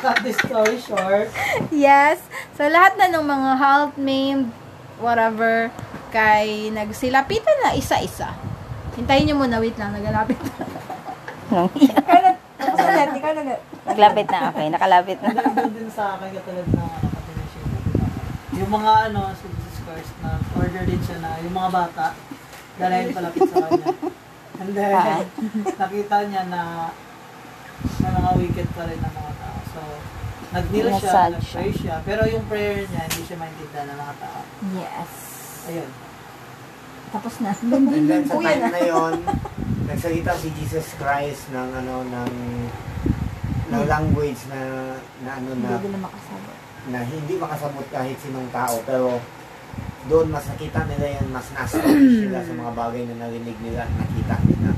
Cut 0.07 0.23
the 0.23 0.31
story 0.39 0.79
short, 0.79 1.27
yes. 1.75 2.23
So, 2.55 2.63
lahat 2.71 2.95
na 2.95 3.11
ng 3.11 3.27
mga 3.27 3.51
health, 3.59 3.95
maimed, 3.99 4.55
whatever, 5.03 5.75
kay 6.09 6.71
nagsilapitan 6.71 7.67
na 7.67 7.75
isa-isa. 7.75 8.31
Hintayin 8.95 9.27
nyo 9.27 9.43
muna, 9.43 9.59
wait 9.59 9.75
lang, 9.75 9.91
nagalapit. 9.91 10.39
Ikaw 11.51 12.19
na, 12.23 12.31
tapos 12.55 12.79
na 12.79 12.93
net, 12.95 13.19
ikaw 13.19 13.33
na. 13.35 13.43
Naglapit 13.83 14.27
na, 14.31 14.39
okay. 14.55 14.67
Nakalapit 14.71 15.19
na. 15.19 15.29
Nandun 15.35 15.75
din 15.75 15.91
sa 15.91 16.15
akin 16.15 16.31
katulad 16.39 16.67
ng 16.71 16.87
kapatid 17.03 17.37
Sheila. 17.51 18.07
Yung 18.63 18.71
mga 18.71 18.93
ano, 19.11 19.21
si 19.35 19.47
Jesus 19.51 19.79
Christ 19.83 20.15
na 20.23 20.39
order 20.55 20.85
din 20.87 21.03
siya 21.03 21.19
na 21.19 21.35
yung 21.43 21.55
mga 21.55 21.71
bata, 21.75 22.07
dalayan 22.79 23.11
palapit 23.11 23.43
sa 23.51 23.59
kanya. 23.59 23.87
And 24.57 24.71
then, 24.71 24.95
Ah. 24.95 25.21
nakita 25.77 26.17
niya 26.31 26.43
na 26.47 26.63
na 28.01 28.09
mga 28.09 28.31
wicked 28.39 28.69
pa 28.71 28.87
rin 28.87 29.03
ng 29.03 29.11
mga. 29.13 29.33
So, 29.77 29.81
nag-kneel 30.51 30.89
siya, 30.97 31.29
nag-pray 31.29 31.71
siya. 31.71 32.01
Pero 32.03 32.25
yung 32.25 32.49
prayer 32.49 32.83
niya, 32.83 33.05
hindi 33.05 33.23
siya 33.23 33.37
maintindihan 33.37 33.87
ng 33.87 33.99
mga 33.99 34.15
tao. 34.17 34.41
Yes. 34.73 35.13
Ayun. 35.67 35.91
Tapos 37.07 37.35
na. 37.39 37.51
And 37.53 38.09
then 38.09 38.25
sa 38.25 38.37
time 38.43 38.63
na. 38.63 38.71
na 38.73 38.81
yon, 38.83 39.15
nagsalita 39.91 40.33
si 40.35 40.49
Jesus 40.55 40.97
Christ 40.97 41.47
ng 41.51 41.69
ano 41.77 41.95
ng 42.03 42.33
ng 43.67 43.83
language 43.85 44.41
na 44.49 44.61
na 45.21 45.31
ano 45.37 45.51
na 45.57 45.71
Hindi 45.73 45.87
nila 45.87 46.01
makasabot. 46.01 46.57
na 46.87 46.99
hindi 47.03 47.35
makasabot 47.35 47.87
kahit 47.91 48.17
sinong 48.19 48.47
tao 48.51 48.79
pero 48.83 49.19
doon 50.07 50.31
mas 50.31 50.47
nakita 50.47 50.87
nila 50.87 51.19
yan 51.19 51.27
mas 51.31 51.51
nasa 51.51 51.83
sila 52.23 52.39
sa 52.43 52.53
mga 52.53 52.73
bagay 52.73 53.03
na 53.07 53.27
narinig 53.27 53.59
nila 53.59 53.83
at 53.83 53.93
nakita 53.93 54.35
nila 54.43 54.71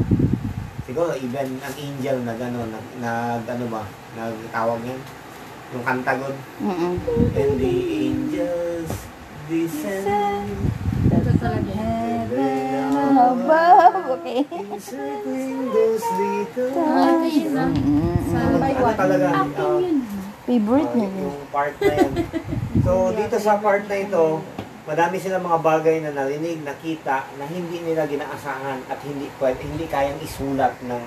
siguro 0.88 1.12
even 1.20 1.60
ang 1.60 1.74
angel 1.76 2.16
na 2.24 2.32
gano'n 2.32 2.72
nag, 2.72 2.86
nag 3.04 3.44
ano 3.44 3.64
ba 3.68 3.84
nagtawag 4.16 4.80
yan 4.88 5.00
yung 5.68 5.84
kantagon 5.84 6.32
Mm-mm. 6.64 6.96
and 7.36 7.52
the 7.60 7.76
angels 8.08 8.88
descend 9.52 10.48
talaga. 11.38 11.70
Heaven 11.76 12.96
Above, 13.18 14.20
okay. 14.20 14.42
encircling 14.48 15.68
those 15.70 16.04
little 16.16 16.72
ano 16.72 17.28
talaga 18.96 19.26
uh, 19.28 19.78
yun. 19.78 19.96
Favorite 20.48 20.88
uh, 20.88 20.96
niya. 20.96 21.08
yun. 21.12 21.24
yung 21.28 21.38
part 21.52 21.74
na 21.76 21.92
yan 21.92 22.12
so 22.80 23.12
dito 23.12 23.36
sa 23.36 23.60
part 23.60 23.84
na 23.84 23.96
ito 24.00 24.24
madami 24.88 25.20
silang 25.20 25.44
mga 25.44 25.60
bagay 25.60 26.00
na 26.00 26.16
narinig, 26.16 26.64
nakita 26.64 27.28
na 27.36 27.44
hindi 27.44 27.84
nila 27.84 28.08
ginaasahan 28.08 28.80
at 28.88 28.98
hindi 29.04 29.28
pwede, 29.36 29.60
hindi 29.60 29.84
kayang 29.84 30.16
isulat 30.24 30.72
ng 30.80 31.04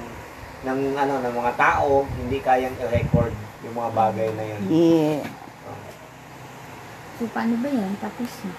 ng 0.61 0.79
ano 0.93 1.17
ng 1.25 1.33
mga 1.33 1.53
tao, 1.57 2.05
hindi 2.05 2.38
kayang 2.38 2.77
i-record 2.77 3.33
yung 3.65 3.73
mga 3.73 3.89
bagay 3.89 4.29
na 4.38 4.43
yun. 4.45 4.61
Yeah. 4.69 5.25
So, 7.17 7.25
paano 7.33 7.57
ba 7.57 7.69
yan? 7.73 7.97
Tapos 7.97 8.29
na. 8.45 8.53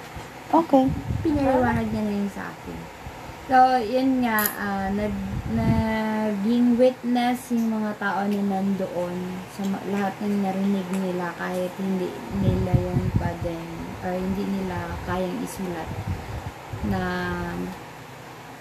Okay. 0.52 0.84
Pinaliwanag 1.22 1.86
niya 1.94 2.02
na 2.02 2.14
yun 2.18 2.30
sa 2.34 2.50
akin. 2.50 2.78
So, 3.46 3.58
yun 3.78 4.22
nga, 4.22 4.42
ah, 4.58 4.86
nag, 4.90 5.14
naging 5.54 6.78
witness 6.78 7.50
yung 7.54 7.74
mga 7.74 7.98
tao 7.98 8.22
na 8.26 8.42
nandoon 8.42 9.18
sa 9.54 9.62
lahat 9.90 10.14
ng 10.22 10.46
narinig 10.46 10.88
nila 10.94 11.34
kahit 11.38 11.70
hindi 11.78 12.10
nila 12.38 12.74
yung 12.74 13.02
pwedeng 13.18 13.81
or 14.02 14.12
hindi 14.12 14.44
nila 14.44 14.78
kayang 15.04 15.38
isulat 15.40 15.88
na 16.86 17.02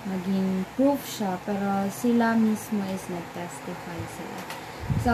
maging 0.03 0.65
proof 0.73 0.97
siya 1.03 1.37
pero 1.45 1.85
sila 1.89 2.33
mismo 2.33 2.81
is 2.89 3.05
nag-testify 3.07 3.99
sila. 4.11 4.39
So, 5.01 5.13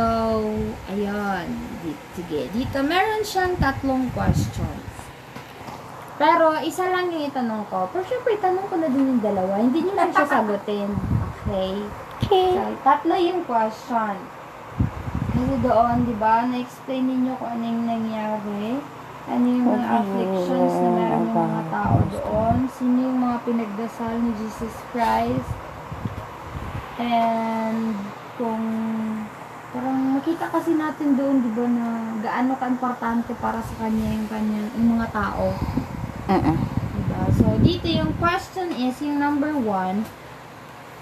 ayun. 0.90 1.48
Di- 1.84 2.00
Sige, 2.16 2.50
dito 2.50 2.82
meron 2.82 3.22
siyang 3.22 3.56
tatlong 3.58 4.10
questions. 4.12 4.90
Pero, 6.18 6.58
isa 6.66 6.90
lang 6.90 7.14
yung 7.14 7.30
itanong 7.30 7.62
ko. 7.70 7.86
Pero 7.94 8.02
syempre, 8.10 8.42
itanong 8.42 8.66
ko 8.66 8.76
na 8.82 8.90
din 8.90 9.06
yung 9.06 9.22
dalawa. 9.22 9.62
Hindi 9.62 9.86
nyo 9.86 9.94
lang 9.94 10.10
siya 10.10 10.26
sagutin. 10.34 10.90
Okay? 11.46 11.78
Okay. 12.18 12.52
So, 12.58 12.74
tatlo 12.82 13.14
yung 13.14 13.46
question. 13.46 14.18
Kasi 15.30 15.56
doon, 15.62 16.10
di 16.10 16.16
ba, 16.18 16.50
na-explain 16.50 17.06
ninyo 17.06 17.38
kung 17.38 17.52
ano 17.54 17.64
yung 17.64 17.86
nangyari. 17.86 18.82
Ano 19.28 19.44
yung 19.44 19.68
mga 19.68 19.88
afflictions 19.92 20.74
na 20.80 20.90
meron 20.96 21.28
yung 21.28 21.36
mga 21.36 21.64
tao 21.68 21.98
doon. 22.16 22.58
Sino 22.72 22.98
yung 23.12 23.20
mga 23.20 23.38
pinagdasal 23.44 24.14
ni 24.24 24.32
Jesus 24.40 24.76
Christ. 24.96 25.52
And, 26.98 27.94
kung 28.40 28.64
parang 29.76 30.16
makita 30.16 30.48
kasi 30.48 30.74
natin 30.74 31.20
doon, 31.20 31.44
di 31.44 31.52
ba, 31.52 31.68
na 31.68 31.88
gaano 32.24 32.56
ka-importante 32.56 33.36
para 33.38 33.60
sa 33.60 33.76
kanya 33.84 34.16
yung 34.16 34.28
kanyang, 34.32 34.68
yung 34.80 34.90
mga 34.96 35.08
tao. 35.12 35.52
Mm-mm. 36.32 36.58
Diba? 36.98 37.22
So, 37.36 37.46
dito 37.60 37.88
yung 37.92 38.16
question 38.18 38.72
is, 38.74 38.96
yung 39.04 39.20
number 39.20 39.54
one, 39.60 40.08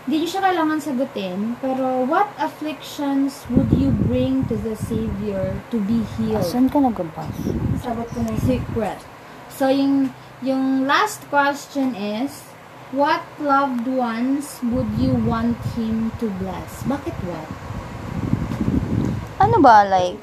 hindi 0.06 0.22
nyo 0.22 0.30
siya 0.30 0.44
kailangan 0.46 0.78
sagutin, 0.78 1.58
pero 1.58 2.06
what 2.06 2.30
afflictions 2.38 3.42
would 3.50 3.74
you 3.74 3.90
bring 4.06 4.46
to 4.46 4.54
the 4.62 4.78
Savior 4.78 5.58
to 5.74 5.82
be 5.82 6.06
healed? 6.14 6.46
Asan 6.46 6.70
ka 6.70 6.78
nagabas? 6.78 7.34
Sagot 7.82 8.06
ko 8.14 8.22
na 8.22 8.38
yung 8.38 8.46
secret. 8.46 9.02
So, 9.50 9.66
yung, 9.74 10.14
yung 10.46 10.86
last 10.86 11.26
question 11.34 11.98
is, 11.98 12.46
what 12.94 13.26
loved 13.42 13.90
ones 13.90 14.62
would 14.70 14.94
you 15.02 15.18
want 15.26 15.58
Him 15.74 16.14
to 16.22 16.30
bless? 16.38 16.86
Bakit 16.86 17.18
what? 17.26 17.50
Ano 19.42 19.58
ba, 19.58 19.90
like, 19.90 20.22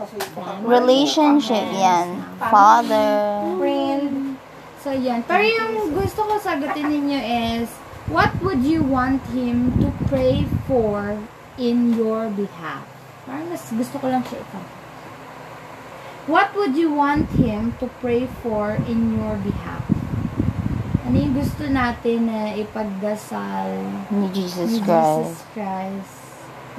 relationship 0.62 1.66
yan? 1.74 2.22
Father? 2.38 3.18
Friend. 3.58 4.38
So, 4.78 4.94
yan. 4.94 5.26
Pero 5.26 5.42
yung 5.42 5.90
gusto 5.90 6.22
ko 6.22 6.38
sagutin 6.38 6.86
ninyo 6.86 7.18
is, 7.18 7.81
what 8.12 8.30
would 8.44 8.60
you 8.60 8.84
want 8.84 9.24
him 9.32 9.72
to 9.80 9.88
pray 10.06 10.44
for 10.68 11.16
in 11.56 11.96
your 11.96 12.28
behalf? 12.28 12.84
Parang 13.24 13.48
mas 13.48 13.64
gusto 13.72 13.96
ko 13.96 14.12
lang 14.12 14.20
siya 14.28 14.44
ito. 14.44 14.60
What 16.28 16.54
would 16.54 16.76
you 16.76 16.92
want 16.92 17.32
him 17.34 17.74
to 17.80 17.88
pray 18.04 18.28
for 18.44 18.76
in 18.84 19.16
your 19.16 19.40
behalf? 19.40 19.82
Ano 21.08 21.16
yung 21.18 21.34
gusto 21.34 21.66
natin 21.66 22.30
na 22.30 22.54
ipagdasal 22.54 23.74
Ni 24.12 24.28
Jesus 24.30 24.70
ni 24.70 24.80
Christ. 24.84 25.34
Jesus 25.34 25.42
Christ 25.56 26.14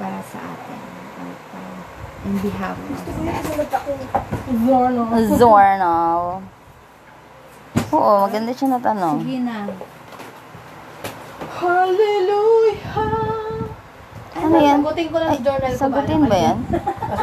para 0.00 0.22
sa 0.30 0.38
atin? 0.38 0.80
Or 1.18 1.30
para 1.50 1.72
in 2.24 2.34
behalf 2.40 2.78
of 2.78 2.88
us? 2.94 3.02
Zorno. 4.64 5.02
Zorno. 5.34 5.96
Oo, 7.94 8.12
maganda 8.24 8.50
siya 8.54 8.68
na 8.74 8.78
tanong. 8.80 9.18
Sige 9.20 9.38
na. 9.44 9.68
Hallelujah. 11.64 12.84
Ano 14.34 14.56
yan? 14.60 14.78
Sagutin 14.78 15.08
ko 15.08 15.16
lang 15.16 15.30
sa 15.32 15.40
journal 15.40 15.72
ko. 15.72 15.80
Sagutin 15.80 16.20
ba 16.28 16.36
yan? 16.36 16.58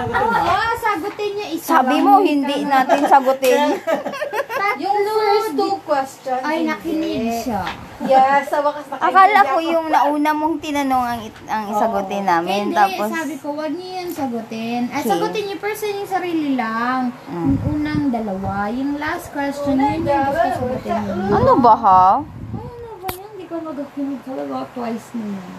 Oo, 0.10 0.57
sagutin 0.81 1.31
niya 1.38 1.48
isa 1.53 1.67
Sabi 1.69 1.95
lang 1.95 2.01
mo, 2.01 2.12
yung 2.17 2.25
hindi 2.25 2.57
natin 2.65 3.00
sagutin. 3.05 3.62
Yung 4.79 4.98
first 5.03 5.51
question. 5.83 6.39
Ay, 6.41 6.63
Hindi. 6.63 6.71
nakinig 6.71 7.43
siya. 7.43 7.62
Yes, 8.01 8.50
sa 8.50 8.63
wakas 8.63 8.88
nakinig 8.88 9.03
Akala 9.03 9.39
ko 9.43 9.57
yung 9.60 9.88
nauna 9.91 10.31
mong 10.31 10.55
tinanong 10.57 11.05
ang, 11.05 11.21
ang 11.45 11.65
isagutin 11.69 12.24
namin. 12.24 12.71
Hindi, 12.71 12.79
Tapos, 12.79 13.10
sabi 13.12 13.36
ko, 13.38 13.48
wag 13.53 13.69
niyo 13.69 13.89
yan 14.00 14.10
sagutin. 14.10 14.81
Ah, 14.89 15.03
Okay. 15.03 15.10
sagutin 15.12 15.43
niyo 15.45 15.57
person 15.60 15.91
yung 15.91 16.10
sarili 16.10 16.50
lang. 16.55 17.12
Mm. 17.27 17.36
Yung 17.36 17.57
unang 17.69 18.03
dalawa. 18.10 18.71
Yung 18.71 18.98
last 18.98 19.29
question, 19.29 19.75
yun 19.75 20.01
yung 20.01 20.25
gusto 20.25 20.48
sagutin 20.55 20.98
niyo. 20.98 21.29
ano 21.29 21.53
ba 21.60 21.74
ha? 21.75 22.05
Ay, 23.71 23.79
ano 23.79 23.87
ba 23.87 23.95
yan? 23.95 24.11
Hindi 24.11 24.15
ko 24.19 24.19
magakinig 24.19 24.21
talaga 24.27 24.55
twice 24.75 25.07
na 25.15 25.25
yan. 25.31 25.49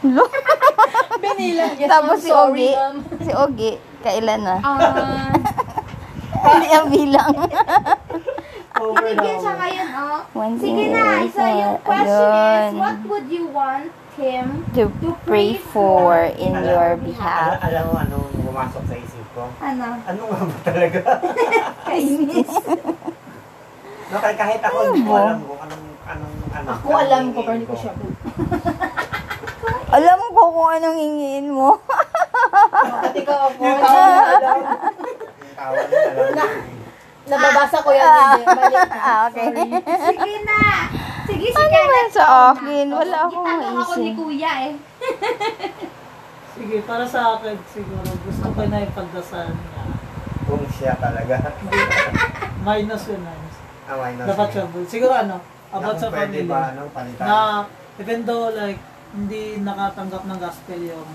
Binilang. 1.22 1.74
Yes, 1.76 1.88
Tapos 1.92 2.18
si 2.24 2.30
ma'am. 2.32 2.94
si 3.20 3.30
Ogie, 3.36 3.76
kailan 4.00 4.40
na? 4.42 4.56
Ah, 4.64 5.28
Hindi 6.40 6.68
ang 6.72 6.88
bilang. 6.88 7.34
Bigyan 8.80 9.36
siya 9.44 9.54
oh. 10.00 10.24
One, 10.32 10.56
Sige 10.56 10.88
two, 10.88 10.94
na, 10.96 11.20
so 11.28 11.42
yung 11.44 11.76
question 11.84 12.32
is, 12.32 12.80
what 12.80 12.98
would 13.04 13.28
you 13.28 13.44
want 13.52 13.92
him 14.16 14.64
To 14.72 14.88
pray 15.28 15.60
for 15.60 16.16
in 16.40 16.56
your 16.64 16.96
behalf. 16.96 17.60
Al- 17.60 17.62
alam 17.68 17.82
mo 17.92 17.94
anong 18.00 18.28
pumasok 18.40 18.82
sa 18.88 18.96
isip 18.96 19.26
ko? 19.36 19.52
Ano? 19.60 20.00
Ano 20.00 20.20
nga 20.32 20.38
ba 20.48 20.56
talaga? 20.64 21.00
Kainis. 21.84 22.48
no, 24.08 24.16
kahit, 24.16 24.60
ako 24.64 24.76
hindi 24.96 25.00
ko 25.04 25.12
alam 25.12 25.38
kung 25.44 25.59
ano. 25.59 25.59
Ako 26.70 26.86
alam 26.94 27.24
ko, 27.34 27.38
pero 27.42 27.54
hindi 27.58 27.66
ko 27.66 27.74
siya. 27.74 27.92
Alam 29.90 30.22
ko 30.30 30.54
kung 30.54 30.70
anong 30.70 30.98
hingiin 31.02 31.50
mo. 31.50 31.82
At 33.02 33.10
ikaw 33.10 33.50
ako. 33.50 33.58
Yung 33.58 33.80
tawa 33.82 34.06
na 34.06 34.22
alam. 34.38 34.58
Tawa 35.58 35.80
na 35.90 35.98
alam. 36.30 36.50
Nababasa 37.26 37.78
ko 37.82 37.90
yan. 37.90 38.38
Hindi. 38.38 38.54
Mali. 38.54 38.76
ah, 38.86 39.26
okay. 39.26 39.50
Sige 40.14 40.32
na. 40.46 40.60
Sige, 41.26 41.46
si 41.50 41.58
Ano 41.58 41.78
man 41.90 42.08
sa 42.10 42.24
akin? 42.54 42.86
Wala 42.86 43.18
akong 43.26 43.46
Itanong 43.50 43.76
ako 43.82 43.92
ni 43.98 44.10
maisip. 44.10 44.18
Kuya 44.18 44.52
eh. 44.70 44.74
Sige, 46.54 46.76
para 46.86 47.04
sa 47.06 47.20
akin 47.34 47.54
siguro, 47.70 48.10
gusto 48.14 48.46
ko 48.46 48.60
na 48.70 48.78
ipagdasal 48.86 49.46
niya. 49.50 49.82
Kung 50.46 50.66
siya 50.70 50.94
talaga. 51.02 51.34
Minus 52.62 53.10
yun, 53.10 53.22
minus. 53.22 53.56
Ah, 53.90 53.98
not? 54.14 54.26
Dapat 54.26 54.48
siya. 54.54 54.64
Siguro 54.86 55.14
ano, 55.14 55.38
about 55.72 55.96
sa 55.96 56.08
pwede 56.08 56.38
family. 56.38 56.46
ba, 56.46 56.60
ano, 56.68 56.82
palitan? 56.90 57.24
Na, 57.24 57.38
even 57.96 58.18
though 58.22 58.50
like, 58.50 58.80
hindi 59.10 59.42
nakatanggap 59.58 60.22
ng 60.24 60.38
gospel 60.38 60.80
yung 60.80 61.08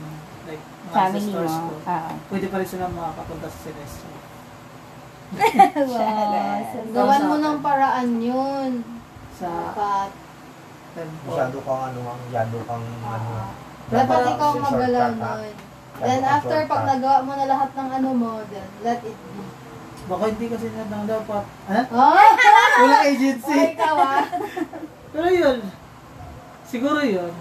like, 0.44 0.64
mga 0.86 0.94
Family 0.94 1.20
sisters 1.22 1.54
mo. 1.54 1.66
ko, 1.66 1.76
Ah. 1.86 2.12
pwede 2.30 2.46
pa 2.48 2.58
rin 2.58 2.68
sila 2.68 2.86
makakapunta 2.88 3.48
sa 3.48 3.60
sinestra. 3.62 4.12
Gawan 6.92 7.22
mo 7.26 7.36
ng 7.38 7.58
paraan 7.60 8.10
yun. 8.18 8.72
Sa 9.36 9.50
Dapat. 9.50 10.10
temple. 10.94 11.28
Masyado 11.28 11.58
kang 11.60 11.82
ano, 11.86 12.00
masyado 12.08 12.58
kang 12.64 12.86
ano. 13.02 13.32
Dapat 13.86 14.20
ikaw 14.30 14.52
magalaw 14.56 15.10
shortcut, 15.12 15.20
ha? 15.20 15.34
nun. 15.36 15.54
Then 15.96 16.22
after, 16.22 16.60
pag 16.66 16.84
nagawa 16.86 17.18
mo 17.24 17.32
na 17.34 17.46
lahat 17.48 17.70
ng 17.72 17.90
ano 17.94 18.10
mo, 18.12 18.32
then 18.50 18.68
let 18.82 19.00
it 19.00 19.16
be. 19.16 19.44
Baka 20.06 20.24
hindi 20.28 20.46
kasi 20.48 20.68
na 20.70 20.86
nang 20.86 21.06
dapat. 21.06 21.44
Ha? 21.66 21.82
Ah! 21.90 22.30
Walang 22.82 23.06
agency. 23.08 23.52
Ay, 23.52 23.74
ikaw 23.74 23.96
ah. 23.96 24.22
Pero 25.14 25.28
yun. 25.28 25.58
Siguro 26.64 27.00
yun. 27.02 27.32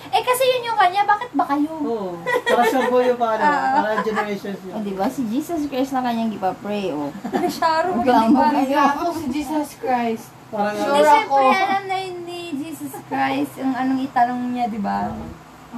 Eh 0.00 0.22
kasi 0.24 0.42
yun 0.42 0.72
yung 0.72 0.78
kanya, 0.80 1.04
bakit 1.04 1.30
ba 1.36 1.44
kayo? 1.44 1.70
Oo. 1.76 2.16
Para 2.24 2.64
siya 2.64 2.88
po 2.88 2.98
yung 2.98 3.20
para, 3.20 3.44
para 3.76 4.00
generations 4.06 4.56
O, 4.64 4.66
yun. 4.72 4.82
diba? 4.82 5.06
Si 5.06 5.22
Jesus 5.28 5.68
Christ 5.68 5.92
na 5.92 6.00
kanyang 6.00 6.32
ipapray, 6.32 6.90
oh. 6.90 7.12
Sharo, 7.46 8.00
Reklamo 8.00 8.32
hindi 8.32 8.72
kayo. 8.72 8.80
Ako 8.80 9.04
si 9.12 9.26
Jesus 9.30 9.76
Christ. 9.76 10.32
Parang 10.48 10.74
Hindi, 10.74 10.98
Sure 10.98 11.14
ako. 11.22 11.36
alam 11.46 11.82
na 11.84 11.96
yun 12.00 12.16
ni 12.24 12.40
Jesus 12.56 12.94
Christ, 13.06 13.52
yung 13.54 13.70
anong 13.70 14.00
itanong 14.02 14.42
niya, 14.50 14.66
di 14.66 14.80
ba? 14.80 15.12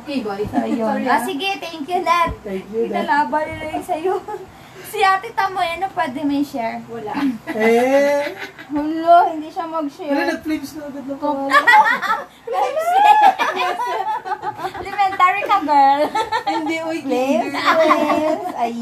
Okay, 0.01 0.25
boy. 0.25 0.41
So, 0.47 0.65
yun. 0.65 0.87
Sorry, 0.87 1.05
Ah, 1.05 1.13
ah. 1.13 1.21
sige, 1.21 1.49
thank 1.59 1.85
you, 1.85 2.01
Nat. 2.01 2.33
Thank 2.41 2.65
you. 2.71 2.89
Dad. 2.89 3.05
Pinalaban 3.05 3.45
nila 3.45 3.67
yung 3.77 3.85
sa'yo. 3.85 4.15
Si 4.85 4.99
Ate 5.01 5.31
Tamoy, 5.31 5.69
ano 5.73 5.87
pwede 5.91 6.21
may 6.23 6.43
share? 6.43 6.81
Wala. 6.87 7.13
Eh, 7.49 8.25
Hulo, 8.69 9.17
hindi 9.29 9.49
siya 9.49 9.65
mag-share. 9.65 10.13
nag-flames 10.31 10.71
na 10.75 10.83
agad 10.87 11.05
ng 11.05 11.19
pangalan. 11.19 11.53
Elementary 14.75 15.43
ka, 15.43 15.59
girl. 15.63 16.03
Hindi, 16.47 16.77
uy. 16.83 16.99
Please, 17.03 17.51
please. 17.51 18.47
Ay. 18.55 18.75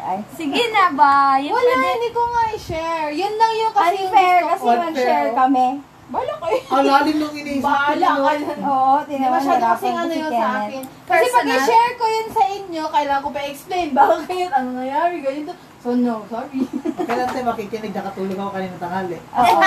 Ay. 0.00 0.18
Sige 0.34 0.62
na 0.70 0.90
ba? 0.90 1.36
Yung 1.38 1.52
Wala, 1.52 1.64
pwede. 1.72 1.88
hindi 1.94 2.10
ko 2.10 2.22
nga 2.26 2.44
i-share. 2.52 3.10
Yun 3.10 3.34
lang 3.34 3.52
yung 3.54 3.72
kasi 3.72 3.88
yung 3.94 4.04
Unfair 4.06 4.38
gusto 4.38 4.50
kasi 4.50 4.64
ko. 4.66 4.70
mag-share 4.82 5.26
Unfair. 5.26 5.38
kami. 5.38 5.66
Bala 6.14 6.34
kayo. 6.38 6.58
Ang 6.70 6.84
lalim 6.86 7.16
nung 7.18 7.34
iniisip 7.34 7.58
ko. 7.58 7.66
Bahala 7.66 8.08
ka. 8.14 8.54
Oo, 8.62 8.94
Hindi 9.02 9.26
masyado 9.26 9.64
kasing 9.68 9.96
ano 9.98 10.12
yun 10.14 10.30
sa 10.32 10.46
akin. 10.60 10.82
Kasi 11.04 11.24
pag 11.28 11.46
i-share 11.50 11.94
ko 11.94 12.04
yun 12.06 12.28
sa 12.30 12.44
inyo, 12.46 12.82
kailangan 12.86 13.22
ko 13.22 13.30
pa 13.30 13.40
explain. 13.42 13.88
Baka 13.96 14.14
kayo, 14.24 14.46
ano 14.48 14.68
nangyari, 14.72 15.16
ganito. 15.18 15.50
So, 15.82 15.92
no, 15.92 16.22
sorry. 16.24 16.64
Kailan 16.96 17.28
tayo 17.28 17.44
makikinig, 17.46 17.92
nakatulog 17.92 18.38
ako 18.38 18.50
kanina 18.52 18.76
tanghali. 18.78 19.18
Oo. 19.18 19.58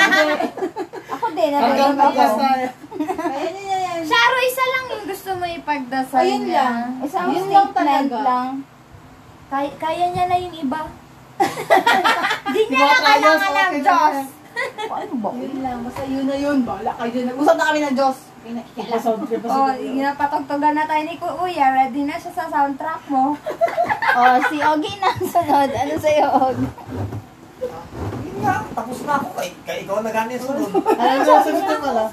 Ako 1.17 1.25
din, 1.31 1.51
Hanggang 1.51 1.93
natulog 1.93 2.15
ako. 2.17 2.37
tayo. 2.37 2.67
Kaya 3.17 3.47
yun 3.47 3.65
yan. 3.65 3.99
Sharo, 4.03 4.37
isa 4.39 4.63
lang 4.65 4.85
yung 4.87 5.05
gusto 5.05 5.29
mo 5.33 5.45
ipagdasal 5.45 6.19
Ayun 6.19 6.41
niya. 6.43 6.63
lang. 6.63 6.81
Isang 7.01 7.27
Yun 7.27 7.47
lang 7.47 7.67
statement 7.69 7.75
talaga. 8.07 8.17
lang. 8.23 8.49
Kaya, 9.47 9.69
kaya 9.77 10.05
niya 10.11 10.25
na 10.25 10.37
yung 10.37 10.55
iba. 10.57 10.81
Hindi 12.45 12.61
niya 12.67 12.81
na 12.81 12.97
kailangan 12.99 13.51
ng 13.51 13.73
Diyos. 13.77 14.15
Yan. 14.77 14.89
Ano 14.89 15.13
ba? 15.17 15.29
Yun 15.33 15.55
lang, 15.59 15.77
basta 15.81 16.03
yun 16.03 16.25
na 16.25 16.35
yun. 16.35 16.57
Bahala 16.61 16.91
kayo 16.93 17.09
dyan. 17.09 17.25
Nag-usap 17.29 17.55
na 17.55 17.67
kami 17.67 17.79
ng 17.81 17.95
Diyos. 17.95 18.17
Trip 18.47 18.87
pa 19.43 19.47
Oh, 19.49 19.67
siguro. 19.67 19.99
napatugtugan 19.99 20.71
na 20.71 20.87
tayo 20.87 21.03
ni 21.03 21.15
Kuya. 21.17 21.67
Ready 21.69 22.01
na 22.03 22.15
siya 22.15 22.31
sa 22.31 22.45
soundtrack 22.47 23.03
mo. 23.07 23.33
Oh, 24.09 24.33
si 24.49 24.57
Ogie 24.57 24.97
na 24.97 25.13
sunod. 25.13 25.69
Ano 25.69 25.93
sa'yo, 25.95 26.25
Og? 26.25 26.57
Yun 28.17 28.35
nga, 28.41 28.65
tapos 28.71 28.97
na 29.03 29.13
ako. 29.13 29.27
Kay, 29.35 29.49
kay 29.61 29.77
ikaw 29.83 30.01
na 30.01 30.09
ganyan 30.09 30.41
sunod. 30.41 30.71
Alam 30.97 31.17
mo, 31.19 31.33
sabi 31.37 31.59
ko 31.59 31.75
pala. 31.77 32.03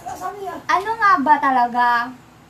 Ano 0.66 0.90
nga 0.94 1.12
ba 1.16 1.34
talaga? 1.38 1.86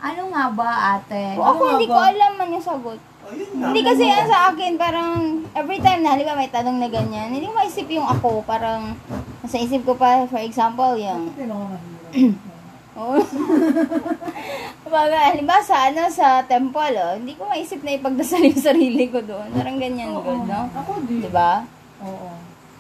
Ano 0.02 0.22
nga 0.28 0.44
ba, 0.50 0.70
ate? 0.96 1.38
Ako 1.38 1.54
nga 1.56 1.70
hindi 1.72 1.86
ba? 1.86 1.92
ko 1.92 2.00
alam 2.02 2.32
man 2.34 2.50
yung 2.50 2.66
sagot. 2.66 2.98
Oh. 3.24 3.72
Hindi 3.72 3.80
kasi 3.80 4.04
yan 4.04 4.28
sa 4.28 4.52
akin, 4.52 4.76
parang 4.76 5.40
every 5.56 5.80
time 5.80 6.04
na, 6.04 6.12
ba 6.12 6.36
may 6.36 6.52
tanong 6.52 6.76
na 6.76 6.88
ganyan, 6.92 7.32
hindi 7.32 7.48
ko 7.48 7.56
maisip 7.56 7.88
yung 7.88 8.04
ako, 8.04 8.44
parang 8.44 8.92
nasa 9.40 9.56
isip 9.56 9.80
ko 9.88 9.96
pa, 9.96 10.28
for 10.28 10.40
example, 10.44 10.92
yung, 11.00 11.32
mahirap. 11.32 11.80
oh, 13.00 13.16
Baga, 14.94 15.32
halimbawa 15.32 15.58
sa 15.64 15.90
ano, 15.90 16.06
sa 16.12 16.44
temple, 16.44 16.94
oh, 17.00 17.16
hindi 17.16 17.34
ko 17.34 17.48
maisip 17.48 17.80
na 17.82 17.96
ipagdasal 17.96 18.44
yung 18.44 18.60
sarili 18.60 19.08
ko 19.10 19.18
doon. 19.24 19.50
Parang 19.56 19.80
ganyan, 19.80 20.14
good, 20.14 20.44
no? 20.46 20.70
Ako 20.70 21.02
din. 21.08 21.24
Di 21.24 21.30
ba? 21.32 21.66
Oo. 22.04 22.30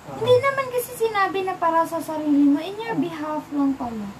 Hindi 0.04 0.34
naman 0.38 0.66
kasi 0.70 0.90
sinabi 0.94 1.42
na 1.42 1.56
para 1.56 1.82
sa 1.88 1.98
sarili 1.98 2.54
mo. 2.54 2.60
In 2.60 2.76
your 2.76 2.94
behalf 3.00 3.42
lang 3.50 3.72
pala. 3.74 4.12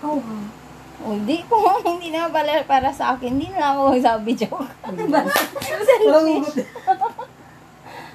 Ikaw 0.00 0.16
ha. 0.18 0.61
O, 1.02 1.18
hindi 1.18 1.42
ko, 1.50 1.58
hindi 1.86 2.14
naman 2.14 2.30
pala 2.30 2.62
para 2.62 2.94
sa 2.94 3.14
akin, 3.14 3.34
hindi 3.34 3.50
na 3.50 3.74
ako 3.74 3.80
magsabi 3.98 4.30
joke. 4.38 4.70
Parang 4.78 5.10
hugot. 6.06 6.54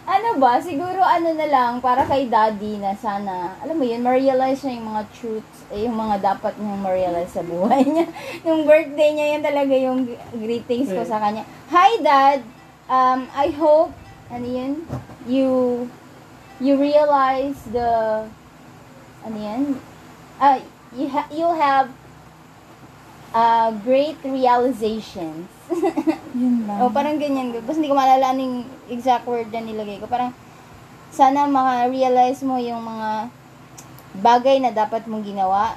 ano 0.07 0.29
ba, 0.39 0.55
siguro 0.63 1.03
ano 1.03 1.35
na 1.35 1.47
lang, 1.51 1.83
para 1.83 2.07
kay 2.07 2.31
daddy 2.31 2.79
na 2.79 2.95
sana, 2.95 3.59
alam 3.59 3.75
mo 3.75 3.83
yun, 3.83 3.99
ma-realize 3.99 4.63
niya 4.63 4.79
yung 4.79 4.89
mga 4.95 5.03
truths, 5.11 5.59
eh, 5.67 5.83
yung 5.83 5.99
mga 5.99 6.15
dapat 6.33 6.55
niyang 6.55 6.79
ma-realize 6.79 7.35
sa 7.35 7.43
buhay 7.43 7.83
niya. 7.83 8.07
Nung 8.47 8.63
birthday 8.63 9.11
niya, 9.11 9.27
yan 9.35 9.43
talaga 9.43 9.75
yung 9.75 10.07
greetings 10.31 10.87
ko 10.87 11.03
sa 11.03 11.19
kanya. 11.19 11.43
Hi 11.75 11.99
dad, 11.99 12.39
um, 12.87 13.27
I 13.35 13.51
hope, 13.51 13.91
ano 14.31 14.47
yun, 14.47 14.87
you, 15.27 15.47
you 16.63 16.79
realize 16.79 17.59
the, 17.67 18.23
ano 19.27 19.37
yan, 19.37 19.75
uh, 20.39 20.63
you 20.95 21.11
ha- 21.11 21.27
you'll 21.27 21.59
have 21.59 21.91
uh, 23.33 23.69
great 23.83 24.19
realizations. 24.23 25.47
Yun 26.37 26.67
lang. 26.67 26.79
O, 26.83 26.91
parang 26.93 27.17
ganyan. 27.19 27.51
Basta 27.65 27.79
hindi 27.79 27.91
ko 27.91 27.97
maalala 27.97 28.31
ano 28.31 28.41
yung 28.43 28.59
exact 28.87 29.25
word 29.27 29.49
na 29.51 29.63
nilagay 29.63 29.99
ko. 29.99 30.07
Parang, 30.07 30.31
sana 31.11 31.47
maka-realize 31.47 32.43
mo 32.45 32.59
yung 32.61 32.83
mga 32.83 33.31
bagay 34.21 34.59
na 34.61 34.71
dapat 34.71 35.07
mong 35.09 35.23
ginawa, 35.25 35.75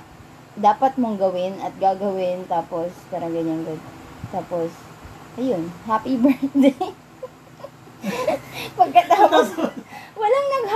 dapat 0.58 0.98
mong 1.00 1.16
gawin 1.16 1.56
at 1.62 1.72
gagawin, 1.78 2.44
tapos, 2.46 2.92
parang 3.08 3.32
ganyan. 3.32 3.62
Good. 3.64 3.80
Tapos, 4.30 4.70
ayun, 5.38 5.70
happy 5.86 6.18
birthday. 6.22 6.76
Pagkatapos, 8.80 9.69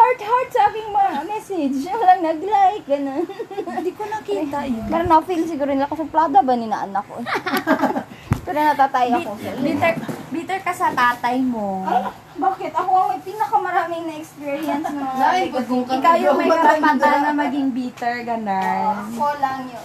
walang 0.05 0.21
nag-heart-heart 0.21 0.51
sa 0.53 0.63
aking 0.69 0.91
mga 0.93 1.21
message. 1.25 1.77
Walang 1.89 2.23
nag-like, 2.23 2.85
ganun. 2.85 3.25
Hindi 3.49 3.93
ko 3.97 4.03
nakita 4.05 4.59
yun. 4.69 4.85
Parang 4.89 5.09
na-feel 5.09 5.45
siguro 5.49 5.71
nila 5.73 5.89
kasi 5.89 6.05
plada 6.07 6.41
ba 6.45 6.55
ni 6.55 6.67
na 6.69 6.85
anak 6.85 7.05
ko. 7.09 7.17
Pero 8.45 8.59
natatay 8.61 9.09
ako 9.09 9.41
iyo. 9.41 9.53
Bitter, 9.65 9.93
bitter 10.29 10.59
ka 10.61 10.73
sa 10.77 10.93
tatay 10.93 11.41
mo. 11.41 11.81
Bakit? 12.37 12.73
Ako 12.77 12.91
ang 12.93 13.09
may 13.17 13.21
pinakamaraming 13.25 14.05
na-experience 14.05 14.85
ng 14.85 15.01
mga 15.01 15.17
Dahil 15.17 15.47
pag 15.49 15.65
kung 15.65 15.85
kami 15.89 15.97
Ikaw 15.97 16.15
yung 16.21 16.37
may 16.37 16.49
daw 16.51 16.57
karapatan 16.61 16.83
matanda. 17.01 17.25
na 17.25 17.33
maging 17.33 17.69
bitter, 17.73 18.15
ganon. 18.27 18.97
Ako 19.09 19.27
lang 19.41 19.59
yun. 19.65 19.83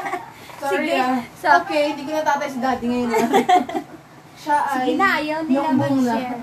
Sorry 0.60 0.88
Sige. 0.88 0.96
ah. 0.98 1.20
So, 1.36 1.46
okay, 1.60 1.82
hindi 1.92 2.02
ko 2.04 2.12
na 2.14 2.24
tatay 2.24 2.48
si 2.48 2.58
daddy 2.60 2.86
ngayon. 2.88 3.12
ah. 3.12 3.28
Siya 4.40 4.56
ay... 4.56 4.72
Sige 4.72 4.92
na, 4.96 5.08
ayaw 5.20 5.38
nila 5.44 5.68
na. 5.68 5.76
mag-share. 5.76 6.40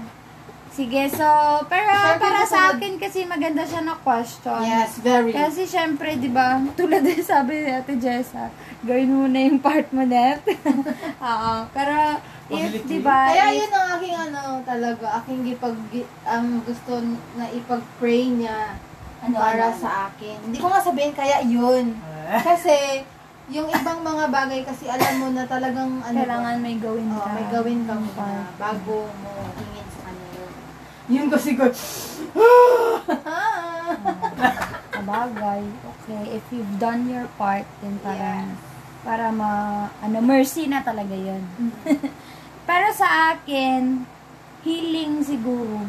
Sige, 0.77 1.09
so, 1.09 1.25
pero 1.65 1.89
Share 1.89 2.21
para 2.21 2.45
sa 2.45 2.45
sa- 2.45 2.69
akin 2.71 3.01
kasi 3.01 3.25
maganda 3.25 3.65
siya 3.65 3.81
na 3.81 3.97
question. 3.97 4.61
Yes, 4.61 5.01
very. 5.01 5.33
Kasi 5.33 5.65
syempre, 5.65 6.21
di 6.21 6.29
ba, 6.29 6.61
tulad 6.77 7.01
din 7.01 7.17
sabi 7.17 7.65
ni 7.65 7.73
Ate 7.73 7.97
Jessa, 7.97 8.53
gawin 8.85 9.09
mo 9.09 9.25
na 9.25 9.41
yung 9.41 9.57
part 9.57 9.89
mo 9.89 10.05
net. 10.05 10.45
Oo. 11.33 11.53
Pero, 11.73 12.21
if, 12.53 12.85
di 12.85 13.01
ba, 13.01 13.25
Kaya 13.25 13.49
if- 13.49 13.65
yun 13.65 13.73
ang 13.73 13.87
aking 13.97 14.17
ano 14.21 14.61
talaga, 14.61 15.05
aking 15.17 15.49
gipag, 15.49 15.77
ang 16.21 16.61
gusto 16.61 17.01
na 17.33 17.49
ipag-pray 17.49 18.37
niya 18.37 18.77
Ano, 19.17 19.33
para 19.33 19.73
ano, 19.73 19.81
sa 19.81 20.13
akin. 20.13 20.37
Hindi 20.45 20.61
ko 20.61 20.69
nga 20.69 20.77
sabihin 20.77 21.17
kaya 21.17 21.41
yun. 21.41 21.97
Eh, 22.29 22.37
Kasi, 22.45 23.01
yung 23.49 23.65
ibang 23.65 24.03
mga 24.03 24.27
bagay 24.27 24.61
kasi 24.61 24.85
alam 24.85 25.13
mo 25.17 25.27
na 25.31 25.47
talagang 25.47 26.03
ano 26.03 26.17
kailangan 26.19 26.59
may 26.59 26.75
gawin 26.77 27.07
ka. 27.07 27.23
oh, 27.23 27.31
may 27.31 27.47
gawin 27.47 27.79
ka 27.81 27.95
muna 27.95 28.43
bago 28.59 29.07
mo 29.23 29.31
yun. 29.71 29.76
Yun 31.07 31.31
kasi 31.31 31.55
ko, 31.55 31.63
Kabagay. 34.91 35.63
Okay, 35.63 36.23
if 36.35 36.43
you've 36.51 36.75
done 36.75 37.07
your 37.07 37.31
part, 37.39 37.63
then 37.79 37.95
parang, 38.03 38.59
para 39.07 39.31
ma, 39.31 39.87
ano, 40.03 40.19
mercy 40.19 40.67
na 40.67 40.83
talaga 40.83 41.15
yun. 41.15 41.47
Pero 42.67 42.91
sa 42.91 43.31
akin, 43.31 44.03
healing 44.67 45.23
siguro. 45.23 45.87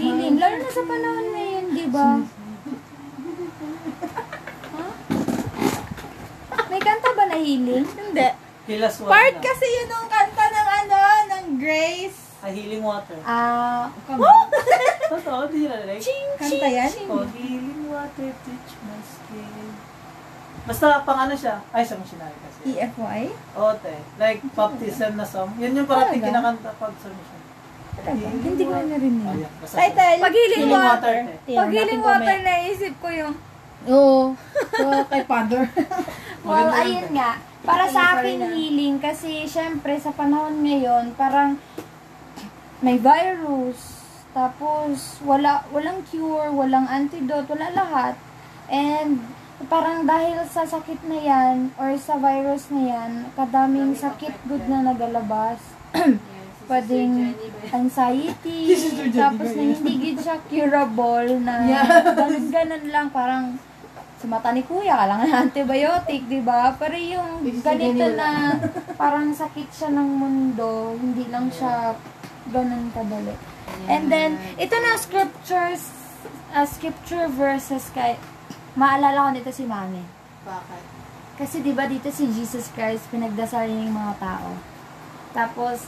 Healing. 0.00 0.40
Lalo 0.40 0.64
na 0.64 0.70
sa 0.72 0.84
panahon 0.88 1.26
ngayon, 1.36 1.64
di 1.76 1.86
ba? 1.92 2.08
Huh? 4.76 4.92
May 6.68 6.80
kanta 6.80 7.16
ba 7.16 7.24
na 7.28 7.36
healing? 7.40 7.84
hindi. 7.84 8.28
Part 9.08 9.36
kasi 9.38 9.62
yun 9.62 9.88
ang 9.88 10.08
kanta 10.10 10.44
ng 10.52 10.68
ano, 10.84 10.98
ng 11.32 11.46
Grace. 11.56 12.25
Ah, 12.46 12.54
healing 12.54 12.78
water. 12.78 13.18
Ah, 13.26 13.90
Totoo, 15.10 15.50
di 15.50 15.66
na 15.66 15.82
like. 15.82 15.98
Kanta 16.38 16.68
yan? 16.70 16.90
Oh, 17.10 17.26
healing 17.34 17.90
water 17.90 18.30
teach 18.46 18.72
my 18.86 19.02
skin. 19.02 19.74
Basta 20.62 21.02
pang 21.02 21.26
ano 21.26 21.34
siya. 21.34 21.58
Ay, 21.74 21.82
sa 21.82 21.98
missionary 21.98 22.38
kasi. 22.38 22.70
EFY? 22.70 23.20
Oo, 23.58 23.74
te. 23.82 23.98
Like, 24.14 24.46
baptism 24.54 25.18
na 25.18 25.26
song. 25.26 25.58
Yun 25.58 25.74
yung 25.74 25.90
parating 25.90 26.22
Talaga? 26.22 26.38
kinakanta 26.38 26.70
pag 26.78 26.94
sa 27.02 27.08
mission. 27.10 27.42
Hindi 28.38 28.62
ko 28.62 28.72
narinig. 28.78 29.26
Oh, 29.26 29.34
yan. 29.34 29.52
Basta 29.58 29.74
Title. 29.74 30.18
Pag 30.22 30.34
healing 30.34 30.60
Healing 30.62 30.70
water, 30.70 31.16
water, 31.18 31.42
te. 31.42 31.50
pag 31.50 31.70
healing 31.74 32.02
water, 32.02 32.36
naisip 32.46 32.94
ko 33.02 33.08
yung, 33.10 33.34
Oo. 33.86 34.22
So, 34.78 34.86
kay 35.10 35.22
Father. 35.26 35.62
well, 36.46 36.70
ayun 36.70 37.10
nga. 37.10 37.42
Para 37.62 37.90
sa 37.90 38.14
akin, 38.14 38.38
na. 38.38 38.54
healing, 38.54 39.02
kasi 39.02 39.42
syempre, 39.46 39.98
sa 39.98 40.14
panahon 40.14 40.62
ngayon, 40.62 41.10
parang 41.18 41.58
may 42.86 43.02
virus, 43.02 43.98
tapos 44.30 45.18
wala 45.26 45.66
walang 45.74 46.06
cure, 46.06 46.54
walang 46.54 46.86
antidote, 46.86 47.50
wala 47.50 47.74
lahat. 47.74 48.14
And 48.70 49.26
parang 49.66 50.06
dahil 50.06 50.46
sa 50.46 50.62
sakit 50.62 51.02
na 51.10 51.18
yan, 51.18 51.74
or 51.82 51.98
sa 51.98 52.14
virus 52.14 52.70
na 52.70 52.82
yan, 52.86 53.10
kadaming 53.34 53.98
sakit 53.98 54.38
good 54.46 54.70
na 54.70 54.86
nagalabas. 54.86 55.58
Pwedeng 56.70 57.34
anxiety, 57.82 58.78
tapos 59.10 59.50
na 59.58 59.62
hindi 59.66 59.92
gid 59.98 60.18
siya 60.22 60.38
curable 60.46 61.42
na 61.42 61.66
ganun-ganun 62.22 62.86
lang, 62.86 63.10
parang 63.10 63.58
sa 64.16 64.26
mata 64.30 64.48
ni 64.50 64.64
kuya, 64.64 64.96
kailangan 64.96 65.28
ng 65.28 65.42
antibiotic, 65.50 66.22
di 66.24 66.40
ba? 66.40 66.72
Pero 66.78 66.96
yung 66.96 67.44
ganito 67.60 68.06
na 68.16 68.56
parang 68.96 69.28
sakit 69.34 69.68
siya 69.68 69.90
ng 69.92 70.08
mundo, 70.08 70.96
hindi 70.96 71.28
lang 71.28 71.52
siya 71.52 71.92
ganun 72.50 72.90
kadali. 72.94 73.34
And 73.90 74.08
then, 74.08 74.38
ito 74.56 74.74
na 74.78 74.94
scriptures, 74.96 75.90
uh, 76.54 76.66
scripture 76.66 77.26
verses 77.30 77.90
kay, 77.92 78.16
maalala 78.78 79.26
ko 79.26 79.30
nito 79.34 79.50
si 79.50 79.64
mami. 79.64 80.04
Bakit? 80.46 80.82
Kasi 81.36 81.60
'di 81.60 81.76
ba 81.76 81.84
dito 81.84 82.08
si 82.08 82.24
Jesus 82.32 82.72
Christ 82.72 83.12
pinagdasal 83.12 83.68
niya 83.68 83.84
yung 83.88 83.96
mga 83.96 84.14
tao. 84.16 84.56
Tapos 85.36 85.84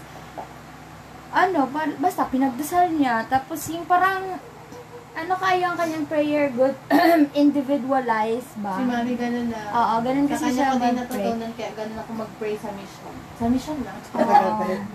ano, 1.32 1.68
ba- 1.68 1.96
basta 2.00 2.28
pinagdasal 2.28 2.92
niya. 2.92 3.24
Tapos 3.28 3.64
yung 3.72 3.84
parang 3.88 4.40
ano 5.18 5.34
kaya 5.34 5.64
ang 5.66 5.74
kanyang 5.74 6.06
prayer 6.06 6.46
good 6.54 6.76
individualized 7.42 8.54
ba? 8.62 8.78
Si 8.78 8.86
Mami 8.86 9.18
ganun 9.18 9.50
na. 9.50 9.60
Oo, 9.74 9.94
ganun 10.06 10.26
kasi 10.30 10.44
kanya 10.46 10.54
siya 10.54 10.68
ko 10.70 10.76
din 10.78 10.94
mag-pray. 10.94 10.94
natutunan 11.02 11.52
kaya 11.58 11.70
ganun 11.74 11.98
ako 11.98 12.10
mag-pray 12.22 12.54
sa 12.54 12.70
mission. 12.78 13.14
Sa 13.34 13.46
mission 13.50 13.78
lang. 13.82 13.98
Oo. 13.98 14.38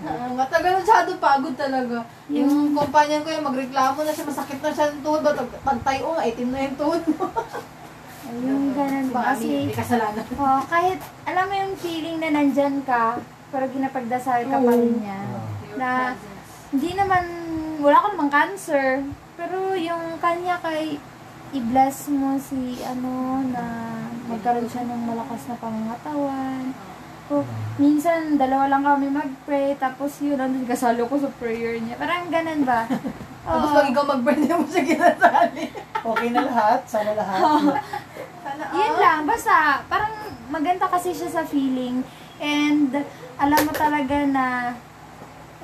Ah, 0.08 0.28
matagal 0.32 0.72
masyado 0.80 1.10
pagod 1.20 1.54
talaga. 1.60 2.08
Yung 2.32 2.72
kumpanyan 2.72 3.20
ko 3.20 3.28
yung 3.36 3.48
magreklamo 3.52 3.98
na 4.00 4.12
siya, 4.16 4.24
masakit 4.24 4.60
na 4.64 4.72
siya 4.72 4.86
ng 4.96 5.02
tuhod. 5.04 5.20
Ba't 5.20 5.50
pagtayo 5.60 6.16
nga, 6.16 6.24
itim 6.24 6.48
na 6.48 6.60
yung 6.64 6.78
tuhod 6.80 7.04
mo. 7.12 7.24
Yung 8.34 8.72
ganun 8.72 9.12
ba? 9.12 9.36
Kasi 9.36 9.68
may 9.68 9.76
kasalanan. 9.76 10.24
oh, 10.42 10.62
kahit 10.66 10.98
alam 11.28 11.44
mo 11.44 11.54
yung 11.54 11.74
feeling 11.78 12.18
na 12.18 12.32
nandyan 12.34 12.82
ka, 12.82 13.20
pero 13.52 13.68
ginapagdasal 13.68 14.48
ka 14.48 14.58
pa 14.58 14.72
rin 14.74 14.96
niya. 14.98 15.20
Your 15.22 15.76
Na 15.78 15.90
hindi 16.74 16.90
naman, 16.98 17.24
wala 17.78 18.02
ko 18.02 18.06
namang 18.10 18.32
cancer, 18.32 19.06
pero 19.34 19.74
yung 19.74 20.18
kanya 20.22 20.58
kay 20.62 20.98
i-bless 21.54 22.10
mo 22.10 22.34
si 22.38 22.82
ano 22.82 23.42
na 23.46 23.62
magkaroon 24.26 24.66
siya 24.66 24.82
ng 24.88 25.02
malakas 25.06 25.46
na 25.46 25.56
pangangatawan. 25.60 26.74
So, 27.24 27.40
minsan, 27.80 28.36
dalawa 28.36 28.68
lang 28.68 28.84
kami 28.84 29.08
mag-pray, 29.08 29.72
tapos 29.80 30.20
yun, 30.20 30.36
nandun 30.36 30.68
kasalo 30.68 31.08
ko 31.08 31.16
sa 31.16 31.32
prayer 31.40 31.80
niya. 31.80 31.96
Parang 31.96 32.28
ganun 32.28 32.68
ba? 32.68 32.84
Tapos 33.44 33.76
pag 33.76 33.88
ikaw 33.92 34.04
mag-pray, 34.08 34.40
hindi 34.40 34.52
mo 34.52 34.64
siya 34.68 34.84
ginasali. 34.84 35.64
Okay 36.04 36.28
na 36.36 36.44
lahat. 36.44 36.84
Sana 36.84 37.16
lahat. 37.16 37.40
Sana, 38.44 38.62
Yun 38.76 38.92
ah. 38.92 39.00
lang, 39.00 39.20
basta, 39.24 39.80
parang 39.88 40.12
maganda 40.52 40.84
kasi 40.84 41.16
siya 41.16 41.32
sa 41.32 41.48
feeling. 41.48 42.04
And, 42.44 42.92
alam 43.40 43.60
mo 43.64 43.72
talaga 43.72 44.20
na, 44.28 44.76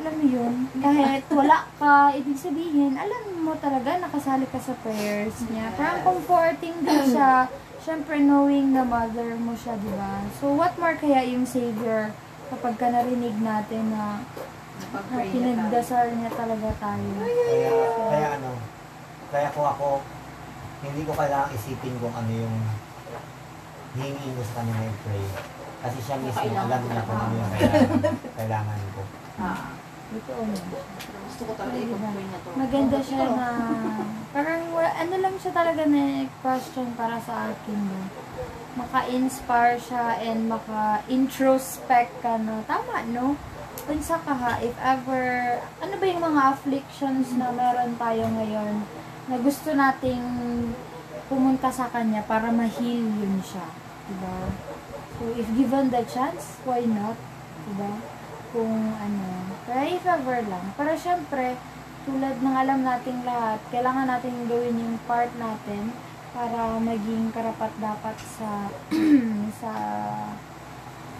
alam 0.00 0.16
mo 0.16 0.24
yun, 0.24 0.54
kahit 0.80 1.28
wala 1.28 1.68
ka, 1.76 2.16
ibig 2.16 2.40
sabihin, 2.40 2.96
alam 2.96 3.36
mo 3.36 3.52
talaga, 3.60 4.00
nakasali 4.00 4.48
ka 4.48 4.56
sa 4.56 4.72
prayers 4.80 5.44
niya. 5.52 5.76
Parang 5.76 6.00
comforting 6.00 6.80
din 6.80 7.04
siya. 7.12 7.44
Siyempre, 7.84 8.16
knowing 8.24 8.72
na 8.72 8.80
mother 8.80 9.36
mo 9.36 9.52
siya, 9.52 9.76
di 9.76 9.92
ba? 9.92 10.24
So, 10.40 10.56
what 10.56 10.72
more 10.80 10.96
kaya 10.96 11.20
yung 11.28 11.44
Savior 11.44 12.16
kapag 12.48 12.80
ka 12.80 12.88
narinig 12.88 13.36
natin 13.44 13.92
na, 13.92 14.24
na 14.88 15.20
pinagdasal 15.20 16.16
niya 16.16 16.32
talaga 16.32 16.68
tayo. 16.80 17.08
Kaya, 17.20 17.72
kaya 18.08 18.28
ano, 18.40 18.50
kaya 19.28 19.48
kung 19.52 19.68
ako, 19.68 20.00
hindi 20.80 21.04
ko 21.04 21.12
kailangang 21.12 21.52
isipin 21.60 21.94
kung 22.00 22.14
ano 22.16 22.30
yung 22.32 22.56
hingin 24.00 24.32
ko 24.32 24.42
sa 24.48 24.64
kanya 24.64 24.74
na 24.80 24.96
pray. 25.04 25.24
Kasi 25.80 25.98
siya 26.04 26.16
mismo, 26.24 26.52
alam 26.56 26.80
niya 26.88 27.02
kung 27.04 27.20
ano 27.20 27.34
yung 27.36 27.52
kailangan, 27.52 28.16
kailangan 28.40 28.78
ko. 28.96 29.02
Ah. 29.40 29.79
Gusto 30.10 31.42
ko 31.46 31.52
talaga 31.54 31.78
ipag-pray 31.78 32.24
niya 32.26 32.38
to. 32.42 32.50
Maganda 32.58 32.98
siya 32.98 33.24
na, 33.30 33.48
parang 34.34 34.62
ano 34.74 35.14
lang 35.22 35.34
siya 35.38 35.52
talaga 35.54 35.82
na 35.86 36.26
question 36.42 36.90
para 36.98 37.16
sa 37.22 37.54
akin. 37.54 37.78
No? 37.78 38.00
Maka-inspire 38.74 39.78
siya 39.78 40.18
and 40.18 40.50
maka-introspect 40.50 42.10
ka, 42.22 42.38
no? 42.42 42.66
Tama, 42.66 43.06
no? 43.14 43.38
Unsa 43.86 44.18
ka 44.22 44.34
ha, 44.34 44.58
if 44.62 44.74
ever, 44.82 45.58
ano 45.82 45.94
ba 45.98 46.04
yung 46.06 46.22
mga 46.22 46.42
afflictions 46.54 47.34
na 47.34 47.50
meron 47.54 47.94
tayo 47.98 48.26
ngayon 48.30 48.82
na 49.30 49.38
gusto 49.38 49.70
nating 49.74 50.22
pumunta 51.30 51.70
sa 51.70 51.86
kanya 51.90 52.26
para 52.26 52.50
ma-heal 52.50 53.06
yun 53.06 53.38
siya. 53.46 53.66
Diba? 54.10 54.50
So, 55.18 55.30
if 55.38 55.46
given 55.54 55.94
the 55.94 56.02
chance, 56.10 56.58
why 56.66 56.82
not? 56.82 57.14
Diba? 57.70 58.19
Kung 58.50 58.94
ano. 58.98 59.28
Pero 59.66 59.80
if 59.86 60.04
ever 60.06 60.38
lang. 60.46 60.66
Pero 60.74 60.92
syempre, 60.98 61.54
tulad 62.08 62.40
ng 62.40 62.56
alam 62.56 62.80
nating 62.82 63.22
lahat, 63.22 63.60
kailangan 63.70 64.08
natin 64.08 64.48
gawin 64.48 64.80
yung 64.80 64.98
part 65.04 65.30
natin 65.36 65.94
para 66.30 66.78
maging 66.78 67.34
karapat 67.34 67.70
dapat 67.82 68.16
sa 68.38 68.70
sa 69.60 69.72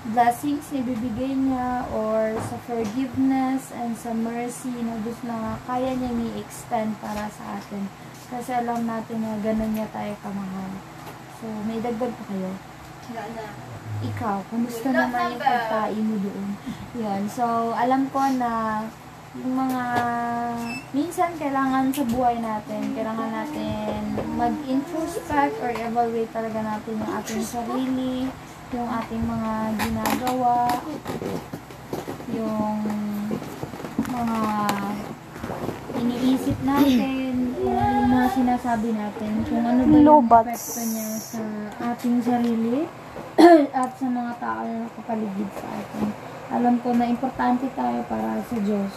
blessings 0.01 0.73
na 0.73 0.81
ibibigay 0.81 1.37
niya 1.37 1.85
or 1.93 2.33
sa 2.49 2.57
forgiveness 2.65 3.69
and 3.77 3.93
sa 4.01 4.17
mercy 4.17 4.73
na 4.81 4.97
gusto 5.05 5.29
na 5.29 5.61
kaya 5.69 5.93
niya 5.93 6.09
i-extend 6.17 6.97
para 7.05 7.29
sa 7.29 7.61
atin. 7.61 7.85
Kasi 8.33 8.55
alam 8.57 8.89
natin 8.89 9.21
na 9.21 9.37
ganun 9.45 9.77
niya 9.77 9.91
tayo 9.93 10.17
kamahal. 10.25 10.73
So, 11.43 11.47
may 11.69 11.83
dagdag 11.85 12.15
pa 12.17 12.25
kayo? 12.33 12.51
Wala 13.11 13.25
na. 13.37 13.47
Ikaw, 14.01 14.41
kamusta 14.49 14.89
naman 14.93 15.37
yung 15.37 15.43
pagkain 15.45 16.05
mo 16.05 16.17
doon? 16.25 16.49
Yun. 16.97 17.23
So, 17.29 17.77
alam 17.77 18.09
ko 18.09 18.21
na 18.37 18.85
yung 19.31 19.55
mga 19.55 19.85
minsan 20.91 21.31
kailangan 21.39 21.95
sa 21.95 22.03
buhay 22.09 22.43
natin, 22.43 22.83
kailangan 22.99 23.31
natin 23.31 24.19
mag-introspect 24.35 25.55
or 25.63 25.71
evaluate 25.71 26.33
talaga 26.35 26.59
natin 26.67 26.99
yung 26.99 27.13
ating 27.15 27.45
sarili, 27.47 28.27
yung 28.75 28.89
ating 28.91 29.23
mga 29.23 29.53
ginagawa, 29.79 30.67
yung 32.35 32.79
mga 34.11 34.41
iniisip 36.01 36.57
natin, 36.65 37.53
yung 37.61 38.09
mga 38.09 38.29
sinasabi 38.33 38.89
natin, 38.97 39.33
kung 39.45 39.65
ano 39.65 39.81
ba 39.85 39.99
yung 40.01 40.25
epekto 40.25 40.81
niya 40.89 41.09
sa 41.21 41.43
ating 41.93 42.17
sarili 42.25 42.89
at 43.81 43.91
sa 44.01 44.07
mga 44.09 44.33
tao 44.41 44.65
na 44.65 44.89
nakapaligid 44.89 45.51
sa 45.53 45.69
atin. 45.69 46.07
Alam 46.51 46.75
ko 46.83 46.97
na 46.97 47.07
importante 47.07 47.69
tayo 47.77 48.01
para 48.09 48.41
sa 48.43 48.57
Diyos 48.59 48.93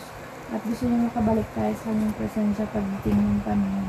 at 0.54 0.62
gusto 0.70 0.86
niya 0.86 1.10
makabalik 1.10 1.50
tayo 1.58 1.74
sa 1.76 1.86
kanyang 1.90 2.16
presensya 2.18 2.66
pagdating 2.70 3.20
ng 3.20 3.42
panahon. 3.42 3.88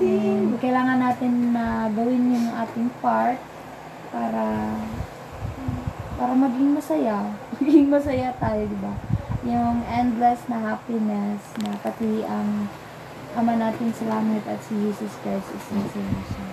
And 0.00 0.52
kailangan 0.56 0.98
natin 1.00 1.32
na 1.52 1.88
gawin 1.92 2.32
yung 2.32 2.48
ating 2.48 2.88
part 3.04 3.36
para 4.08 4.44
para 6.16 6.32
maging 6.38 6.76
masaya. 6.76 7.18
Maging 7.58 7.88
masaya 7.90 8.30
tayo, 8.38 8.62
di 8.62 8.78
ba? 8.78 8.94
Yung 9.42 9.82
endless 9.90 10.46
na 10.46 10.58
happiness 10.62 11.42
na 11.62 11.74
pati 11.82 12.22
ang 12.22 12.70
Ama 13.32 13.56
natin 13.56 13.88
sa 13.96 14.04
langit 14.12 14.44
at 14.44 14.60
si 14.60 14.76
Jesus 14.76 15.16
Christ 15.24 15.48
is 15.56 15.66
masaya 15.72 16.20
siya. 16.28 16.46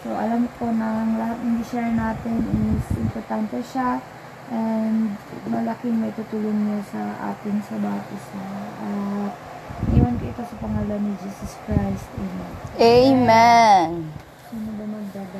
So, 0.00 0.16
alam 0.16 0.48
ko 0.56 0.72
na 0.72 1.04
ang 1.04 1.12
lahat 1.20 1.44
ng 1.44 1.60
share 1.60 1.92
natin 1.92 2.40
is 2.72 2.88
importante 2.96 3.60
siya 3.60 4.00
and 4.48 5.12
malaking 5.44 6.00
may 6.00 6.08
tutulong 6.16 6.56
niya 6.56 6.80
sa 6.88 7.02
atin 7.36 7.60
sa 7.60 7.76
bawat 7.76 8.06
isa. 8.16 8.44
At 8.80 9.32
iwan 9.92 10.16
ko 10.16 10.24
ito 10.32 10.40
sa 10.40 10.56
pangalan 10.56 11.04
ni 11.04 11.12
Jesus 11.20 11.52
Christ. 11.68 12.08
Amen. 12.16 12.48
Amen. 12.80 13.88
Sino 14.48 14.72
ba 14.72 14.84
magdadala? 14.88 15.26